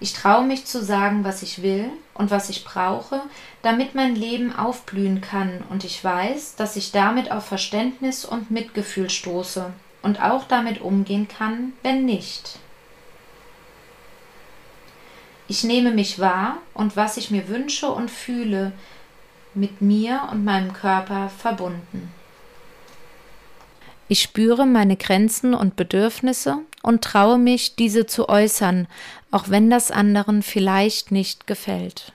Ich 0.00 0.14
traue 0.14 0.46
mich 0.46 0.64
zu 0.64 0.82
sagen, 0.82 1.22
was 1.22 1.42
ich 1.42 1.60
will 1.60 1.90
und 2.14 2.30
was 2.30 2.48
ich 2.48 2.64
brauche, 2.64 3.20
damit 3.60 3.94
mein 3.94 4.16
Leben 4.16 4.56
aufblühen 4.56 5.20
kann, 5.20 5.62
und 5.68 5.84
ich 5.84 6.02
weiß, 6.02 6.56
dass 6.56 6.76
ich 6.76 6.92
damit 6.92 7.30
auf 7.30 7.44
Verständnis 7.44 8.24
und 8.24 8.50
Mitgefühl 8.50 9.10
stoße 9.10 9.70
und 10.00 10.22
auch 10.22 10.44
damit 10.44 10.80
umgehen 10.80 11.28
kann, 11.28 11.74
wenn 11.82 12.06
nicht. 12.06 12.58
Ich 15.48 15.64
nehme 15.64 15.90
mich 15.90 16.18
wahr 16.18 16.58
und 16.74 16.96
was 16.96 17.16
ich 17.16 17.30
mir 17.30 17.48
wünsche 17.48 17.88
und 17.88 18.10
fühle, 18.10 18.72
mit 19.54 19.82
mir 19.82 20.28
und 20.30 20.44
meinem 20.44 20.72
Körper 20.72 21.28
verbunden. 21.28 22.12
Ich 24.08 24.22
spüre 24.22 24.66
meine 24.66 24.96
Grenzen 24.96 25.54
und 25.54 25.76
Bedürfnisse 25.76 26.58
und 26.82 27.02
traue 27.02 27.38
mich, 27.38 27.76
diese 27.76 28.06
zu 28.06 28.28
äußern, 28.28 28.86
auch 29.30 29.48
wenn 29.48 29.70
das 29.70 29.90
anderen 29.90 30.42
vielleicht 30.42 31.12
nicht 31.12 31.46
gefällt. 31.46 32.12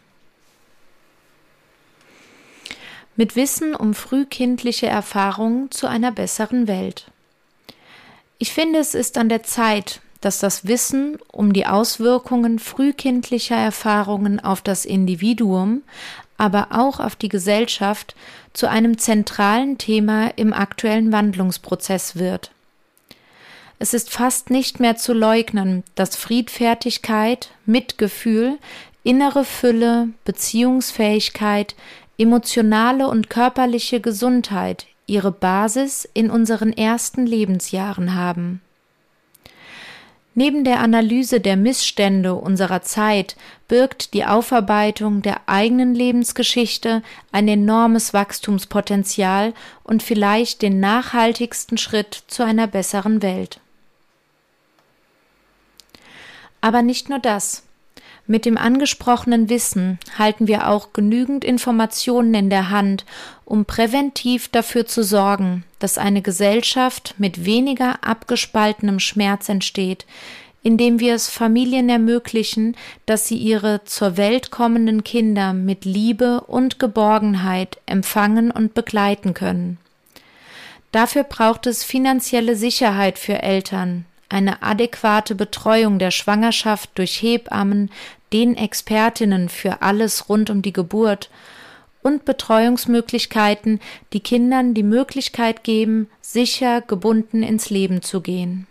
Mit 3.16 3.36
Wissen 3.36 3.74
um 3.74 3.96
frühkindliche 3.96 4.86
Erfahrungen 4.86 5.72
zu 5.72 5.88
einer 5.88 6.12
besseren 6.12 6.68
Welt. 6.68 7.10
Ich 8.38 8.54
finde, 8.54 8.78
es 8.78 8.94
ist 8.94 9.18
an 9.18 9.30
der 9.30 9.42
Zeit, 9.42 10.02
dass 10.28 10.40
das 10.40 10.68
Wissen 10.68 11.18
um 11.32 11.54
die 11.54 11.66
Auswirkungen 11.66 12.60
frühkindlicher 12.60 13.56
Erfahrungen 13.56 14.42
auf 14.42 14.62
das 14.62 14.84
Individuum, 14.84 15.84
aber 16.36 16.68
auch 16.72 17.00
auf 17.00 17.16
die 17.16 17.30
Gesellschaft 17.30 18.14
zu 18.52 18.70
einem 18.70 18.98
zentralen 18.98 19.78
Thema 19.78 20.28
im 20.36 20.52
aktuellen 20.52 21.14
Wandlungsprozess 21.14 22.18
wird. 22.18 22.52
Es 23.80 23.94
ist 23.94 24.12
fast 24.12 24.50
nicht 24.50 24.82
mehr 24.82 24.98
zu 24.98 25.14
leugnen, 25.14 25.86
dass 25.96 26.18
Friedfertigkeit, 26.18 27.52
Mitgefühl, 27.66 28.58
innere 29.04 29.46
Fülle, 29.46 30.10
Beziehungsfähigkeit, 30.26 31.74
emotionale 32.18 33.08
und 33.08 33.30
körperliche 33.30 34.02
Gesundheit 34.02 34.88
ihre 35.06 35.32
Basis 35.32 36.04
in 36.14 36.30
unseren 36.30 36.74
ersten 36.74 37.26
Lebensjahren 37.26 38.14
haben. 38.14 38.62
Neben 40.40 40.64
der 40.64 40.82
Analyse 40.82 41.40
der 41.42 41.58
Missstände 41.58 42.36
unserer 42.36 42.84
Zeit 42.84 43.36
birgt 43.68 44.14
die 44.14 44.24
Aufarbeitung 44.24 45.24
der 45.24 45.50
eigenen 45.50 45.96
Lebensgeschichte 45.96 47.02
ein 47.32 47.48
enormes 47.48 48.14
Wachstumspotenzial 48.14 49.56
und 49.84 50.04
vielleicht 50.04 50.62
den 50.62 50.80
nachhaltigsten 50.80 51.80
Schritt 51.80 52.24
zu 52.28 52.44
einer 52.44 52.68
besseren 52.68 53.24
Welt. 53.24 53.60
Aber 56.62 56.84
nicht 56.84 57.10
nur 57.10 57.18
das. 57.18 57.64
Mit 58.30 58.44
dem 58.44 58.58
angesprochenen 58.58 59.50
Wissen 59.50 60.00
halten 60.18 60.48
wir 60.48 60.68
auch 60.68 60.92
genügend 60.92 61.46
Informationen 61.46 62.34
in 62.34 62.50
der 62.50 62.70
Hand, 62.70 63.06
um 63.46 63.64
präventiv 63.64 64.50
dafür 64.50 64.86
zu 64.86 65.02
sorgen, 65.02 65.64
dass 65.80 65.98
eine 65.98 66.22
Gesellschaft 66.22 67.16
mit 67.18 67.46
weniger 67.46 68.04
abgespaltenem 68.04 69.00
Schmerz 69.00 69.48
entsteht, 69.48 70.06
indem 70.62 71.00
wir 71.00 71.16
es 71.16 71.30
Familien 71.30 71.88
ermöglichen, 71.88 72.76
dass 73.06 73.26
sie 73.26 73.38
ihre 73.38 73.86
zur 73.86 74.18
Welt 74.18 74.52
kommenden 74.52 75.06
Kinder 75.06 75.54
mit 75.54 75.86
Liebe 75.86 76.42
und 76.42 76.80
Geborgenheit 76.80 77.78
empfangen 77.86 78.52
und 78.52 78.74
begleiten 78.74 79.34
können. 79.34 79.78
Dafür 80.92 81.24
braucht 81.24 81.68
es 81.68 81.86
finanzielle 81.86 82.58
Sicherheit 82.58 83.18
für 83.18 83.42
Eltern, 83.42 84.04
eine 84.30 84.62
adäquate 84.62 85.36
Betreuung 85.36 86.00
der 86.00 86.12
Schwangerschaft 86.12 86.90
durch 86.96 87.22
Hebammen, 87.22 87.90
den 88.34 88.56
Expertinnen 88.58 89.50
für 89.50 89.82
alles 89.82 90.30
rund 90.30 90.50
um 90.50 90.62
die 90.62 90.74
Geburt 90.74 91.30
und 92.02 92.26
Betreuungsmöglichkeiten, 92.26 93.80
die 94.14 94.20
Kindern 94.20 94.74
die 94.74 94.84
Möglichkeit 94.84 95.64
geben, 95.64 96.10
sicher 96.22 96.82
gebunden 96.82 97.44
ins 97.44 97.70
Leben 97.70 98.02
zu 98.02 98.22
gehen. 98.22 98.68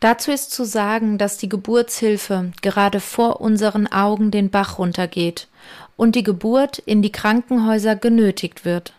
Dazu 0.00 0.30
ist 0.30 0.50
zu 0.52 0.64
sagen, 0.64 1.18
dass 1.18 1.38
die 1.38 1.48
Geburtshilfe 1.48 2.52
gerade 2.60 3.00
vor 3.00 3.40
unseren 3.40 3.86
Augen 3.86 4.30
den 4.30 4.50
Bach 4.50 4.78
runtergeht 4.78 5.48
und 5.96 6.14
die 6.14 6.22
Geburt 6.22 6.78
in 6.78 7.00
die 7.00 7.12
Krankenhäuser 7.12 7.96
genötigt 7.96 8.64
wird. 8.64 8.92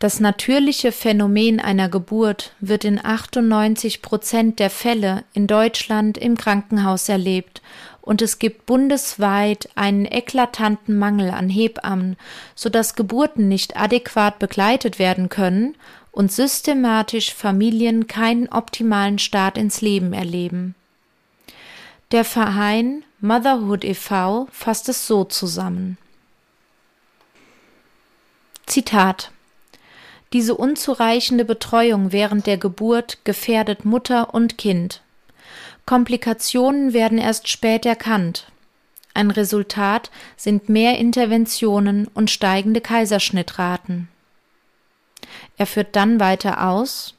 Das 0.00 0.18
natürliche 0.18 0.92
Phänomen 0.92 1.60
einer 1.60 1.90
Geburt 1.90 2.54
wird 2.60 2.86
in 2.86 3.04
98 3.04 4.00
Prozent 4.00 4.58
der 4.58 4.70
Fälle 4.70 5.24
in 5.34 5.46
Deutschland 5.46 6.16
im 6.16 6.38
Krankenhaus 6.38 7.10
erlebt 7.10 7.60
und 8.00 8.22
es 8.22 8.38
gibt 8.38 8.64
bundesweit 8.64 9.68
einen 9.74 10.06
eklatanten 10.06 10.98
Mangel 10.98 11.28
an 11.30 11.50
Hebammen, 11.50 12.16
sodass 12.54 12.94
Geburten 12.94 13.48
nicht 13.48 13.76
adäquat 13.76 14.38
begleitet 14.38 14.98
werden 14.98 15.28
können 15.28 15.76
und 16.12 16.32
systematisch 16.32 17.34
Familien 17.34 18.06
keinen 18.06 18.48
optimalen 18.48 19.18
Start 19.18 19.58
ins 19.58 19.82
Leben 19.82 20.14
erleben. 20.14 20.74
Der 22.10 22.24
Verein 22.24 23.04
Motherhood 23.20 23.84
e.V. 23.84 24.48
fasst 24.50 24.88
es 24.88 25.06
so 25.06 25.24
zusammen. 25.24 25.98
Zitat 28.64 29.30
diese 30.32 30.54
unzureichende 30.54 31.44
Betreuung 31.44 32.12
während 32.12 32.46
der 32.46 32.56
Geburt 32.56 33.18
gefährdet 33.24 33.84
Mutter 33.84 34.32
und 34.32 34.58
Kind. 34.58 35.02
Komplikationen 35.86 36.92
werden 36.92 37.18
erst 37.18 37.48
spät 37.48 37.84
erkannt. 37.84 38.46
Ein 39.12 39.32
Resultat 39.32 40.10
sind 40.36 40.68
mehr 40.68 40.98
Interventionen 40.98 42.06
und 42.14 42.30
steigende 42.30 42.80
Kaiserschnittraten. 42.80 44.08
Er 45.56 45.66
führt 45.66 45.96
dann 45.96 46.20
weiter 46.20 46.64
aus 46.68 47.14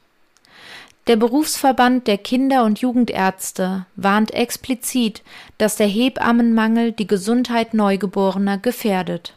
Der 1.06 1.16
Berufsverband 1.16 2.06
der 2.06 2.16
Kinder- 2.16 2.64
und 2.64 2.78
Jugendärzte 2.78 3.84
warnt 3.94 4.32
explizit, 4.32 5.22
dass 5.58 5.76
der 5.76 5.86
Hebammenmangel 5.86 6.92
die 6.92 7.06
Gesundheit 7.06 7.74
Neugeborener 7.74 8.56
gefährdet. 8.56 9.34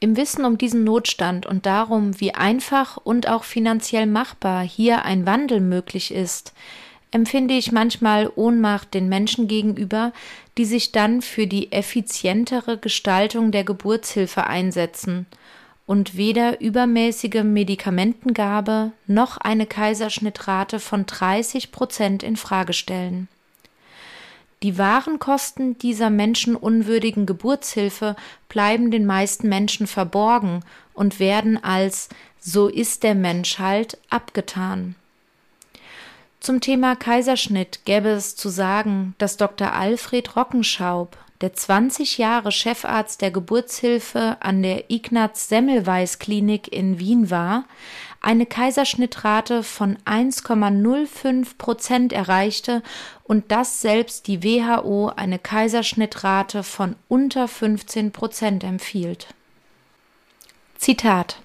Im 0.00 0.16
Wissen 0.16 0.44
um 0.44 0.58
diesen 0.58 0.84
Notstand 0.84 1.46
und 1.46 1.66
darum, 1.66 2.20
wie 2.20 2.34
einfach 2.34 2.96
und 2.98 3.28
auch 3.28 3.42
finanziell 3.42 4.06
machbar 4.06 4.62
hier 4.62 5.04
ein 5.04 5.26
Wandel 5.26 5.60
möglich 5.60 6.14
ist, 6.14 6.52
empfinde 7.10 7.54
ich 7.54 7.72
manchmal 7.72 8.30
Ohnmacht 8.34 8.94
den 8.94 9.08
Menschen 9.08 9.48
gegenüber, 9.48 10.12
die 10.56 10.64
sich 10.64 10.92
dann 10.92 11.22
für 11.22 11.46
die 11.46 11.72
effizientere 11.72 12.78
Gestaltung 12.78 13.50
der 13.50 13.64
Geburtshilfe 13.64 14.46
einsetzen 14.46 15.26
und 15.86 16.16
weder 16.16 16.60
übermäßige 16.60 17.42
Medikamentengabe 17.44 18.92
noch 19.06 19.38
eine 19.38 19.66
Kaiserschnittrate 19.66 20.80
von 20.80 21.06
30 21.06 21.72
Prozent 21.72 22.22
in 22.22 22.36
Frage 22.36 22.74
stellen. 22.74 23.28
Die 24.62 24.76
wahren 24.76 25.18
Kosten 25.18 25.78
dieser 25.78 26.10
menschenunwürdigen 26.10 27.26
Geburtshilfe 27.26 28.16
bleiben 28.48 28.90
den 28.90 29.06
meisten 29.06 29.48
Menschen 29.48 29.86
verborgen 29.86 30.64
und 30.94 31.20
werden 31.20 31.62
als 31.62 32.08
so 32.40 32.68
ist 32.68 33.02
der 33.02 33.14
Mensch 33.14 33.58
halt 33.58 33.98
abgetan. 34.10 34.96
Zum 36.40 36.60
Thema 36.60 36.96
Kaiserschnitt 36.96 37.80
gäbe 37.84 38.10
es 38.10 38.36
zu 38.36 38.48
sagen, 38.48 39.14
dass 39.18 39.36
Dr. 39.36 39.72
Alfred 39.72 40.36
Rockenschaub, 40.36 41.16
der 41.40 41.52
20 41.52 42.18
Jahre 42.18 42.50
Chefarzt 42.52 43.22
der 43.22 43.30
Geburtshilfe 43.30 44.36
an 44.40 44.62
der 44.62 44.90
Ignaz 44.90 45.48
Semmelweis 45.48 46.18
Klinik 46.18 46.72
in 46.72 46.98
Wien 46.98 47.30
war, 47.30 47.64
eine 48.28 48.44
Kaiserschnittrate 48.44 49.62
von 49.62 49.96
1,05 50.04 51.56
Prozent 51.56 52.12
erreichte 52.12 52.82
und 53.24 53.50
dass 53.50 53.80
selbst 53.80 54.26
die 54.26 54.44
WHO 54.44 55.10
eine 55.16 55.38
Kaiserschnittrate 55.38 56.62
von 56.62 56.94
unter 57.08 57.48
15 57.48 58.12
Prozent 58.12 58.64
empfiehlt. 58.64 59.28
Zitat 60.76 61.40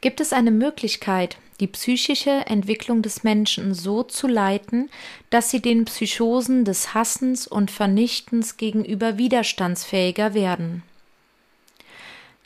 Gibt 0.00 0.20
es 0.20 0.32
eine 0.32 0.50
Möglichkeit, 0.50 1.36
die 1.60 1.68
psychische 1.68 2.44
Entwicklung 2.46 3.00
des 3.00 3.22
Menschen 3.22 3.72
so 3.72 4.02
zu 4.02 4.26
leiten, 4.26 4.90
dass 5.30 5.52
sie 5.52 5.62
den 5.62 5.84
Psychosen 5.84 6.64
des 6.64 6.92
Hassens 6.94 7.46
und 7.46 7.70
Vernichtens 7.70 8.56
gegenüber 8.56 9.16
widerstandsfähiger 9.16 10.34
werden? 10.34 10.82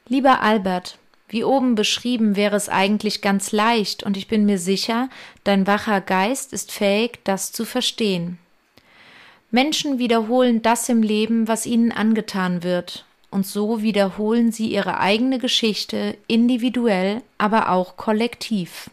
Lieber 0.06 0.42
Albert, 0.42 0.98
wie 1.28 1.44
oben 1.44 1.74
beschrieben 1.74 2.36
wäre 2.36 2.56
es 2.56 2.68
eigentlich 2.68 3.20
ganz 3.20 3.52
leicht, 3.52 4.02
und 4.02 4.16
ich 4.16 4.28
bin 4.28 4.46
mir 4.46 4.58
sicher, 4.58 5.08
dein 5.44 5.66
wacher 5.66 6.00
Geist 6.00 6.52
ist 6.52 6.72
fähig, 6.72 7.20
das 7.24 7.52
zu 7.52 7.64
verstehen. 7.64 8.38
Menschen 9.50 9.98
wiederholen 9.98 10.62
das 10.62 10.88
im 10.88 11.02
Leben, 11.02 11.48
was 11.48 11.66
ihnen 11.66 11.92
angetan 11.92 12.62
wird, 12.62 13.04
und 13.30 13.46
so 13.46 13.82
wiederholen 13.82 14.52
sie 14.52 14.72
ihre 14.72 15.00
eigene 15.00 15.38
Geschichte 15.38 16.16
individuell, 16.26 17.22
aber 17.36 17.70
auch 17.70 17.96
kollektiv. 17.96 18.90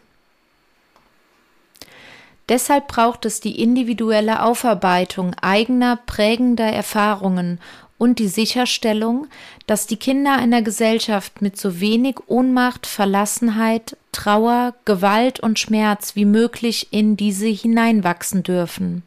Deshalb 2.48 2.86
braucht 2.86 3.24
es 3.24 3.40
die 3.40 3.60
individuelle 3.60 4.42
Aufarbeitung 4.42 5.34
eigener 5.40 5.96
prägender 6.06 6.66
Erfahrungen 6.66 7.60
und 7.98 8.18
die 8.18 8.28
Sicherstellung, 8.28 9.26
dass 9.66 9.86
die 9.86 9.96
Kinder 9.96 10.36
einer 10.36 10.62
Gesellschaft 10.62 11.40
mit 11.40 11.56
so 11.56 11.80
wenig 11.80 12.16
Ohnmacht, 12.26 12.86
Verlassenheit, 12.86 13.96
Trauer, 14.12 14.74
Gewalt 14.84 15.40
und 15.40 15.58
Schmerz 15.58 16.14
wie 16.14 16.24
möglich 16.24 16.88
in 16.90 17.16
diese 17.16 17.46
hineinwachsen 17.46 18.42
dürfen. 18.42 19.02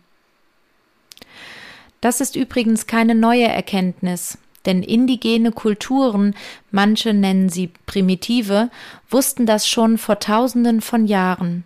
Das 2.02 2.21
ist 2.21 2.36
übrigens 2.36 2.88
keine 2.88 3.13
neue 3.13 3.47
Erkenntnis, 3.47 4.38
denn 4.65 4.84
indigene 4.84 5.52
Kulturen, 5.52 6.36
manche 6.71 7.13
nennen 7.13 7.49
sie 7.49 7.71
primitive, 7.86 8.69
wussten 9.10 9.45
das 9.45 9.67
schon 9.67 9.97
vor 9.97 10.19
tausenden 10.19 10.82
von 10.82 11.06
Jahren. 11.06 11.63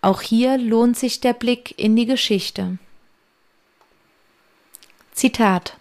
Auch 0.00 0.20
hier 0.20 0.58
lohnt 0.58 0.98
sich 0.98 1.20
der 1.20 1.32
Blick 1.32 1.78
in 1.78 1.96
die 1.96 2.06
Geschichte. 2.06 2.78
Zitat 5.12 5.76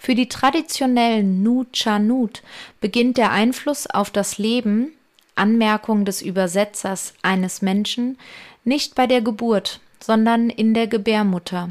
für 0.00 0.14
die 0.14 0.30
traditionellen 0.30 1.42
Nu-Chanut 1.42 2.42
beginnt 2.80 3.18
der 3.18 3.32
Einfluss 3.32 3.86
auf 3.86 4.10
das 4.10 4.38
Leben, 4.38 4.94
Anmerkung 5.34 6.06
des 6.06 6.22
Übersetzers 6.22 7.12
eines 7.20 7.60
Menschen, 7.60 8.16
nicht 8.64 8.94
bei 8.94 9.06
der 9.06 9.20
Geburt, 9.20 9.80
sondern 10.02 10.48
in 10.48 10.72
der 10.72 10.86
Gebärmutter. 10.86 11.68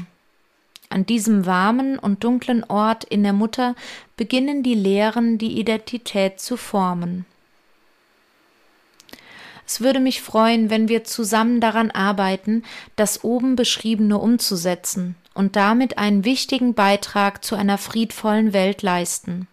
An 0.90 1.06
diesem 1.06 1.44
warmen 1.44 1.98
und 1.98 2.22
dunklen 2.22 2.62
Ort 2.62 3.02
in 3.02 3.24
der 3.24 3.32
Mutter 3.32 3.74
beginnen 4.16 4.62
die 4.62 4.74
Lehren, 4.74 5.36
die 5.36 5.58
Identität 5.58 6.38
zu 6.38 6.56
formen. 6.56 7.26
Es 9.66 9.80
würde 9.80 9.98
mich 9.98 10.22
freuen, 10.22 10.70
wenn 10.70 10.88
wir 10.88 11.02
zusammen 11.02 11.60
daran 11.60 11.90
arbeiten, 11.90 12.62
das 12.94 13.24
oben 13.24 13.56
beschriebene 13.56 14.18
umzusetzen 14.18 15.16
und 15.34 15.56
damit 15.56 15.98
einen 15.98 16.24
wichtigen 16.24 16.74
Beitrag 16.74 17.44
zu 17.44 17.54
einer 17.56 17.78
friedvollen 17.78 18.52
Welt 18.52 18.82
leisten. 18.82 19.46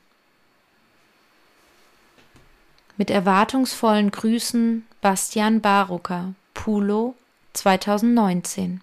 Mit 2.98 3.12
erwartungsvollen 3.12 4.12
Grüßen 4.12 4.88
Bastian 5.02 5.62
Barucker, 5.62 6.34
Pulo 6.54 7.16
2019 7.54 8.82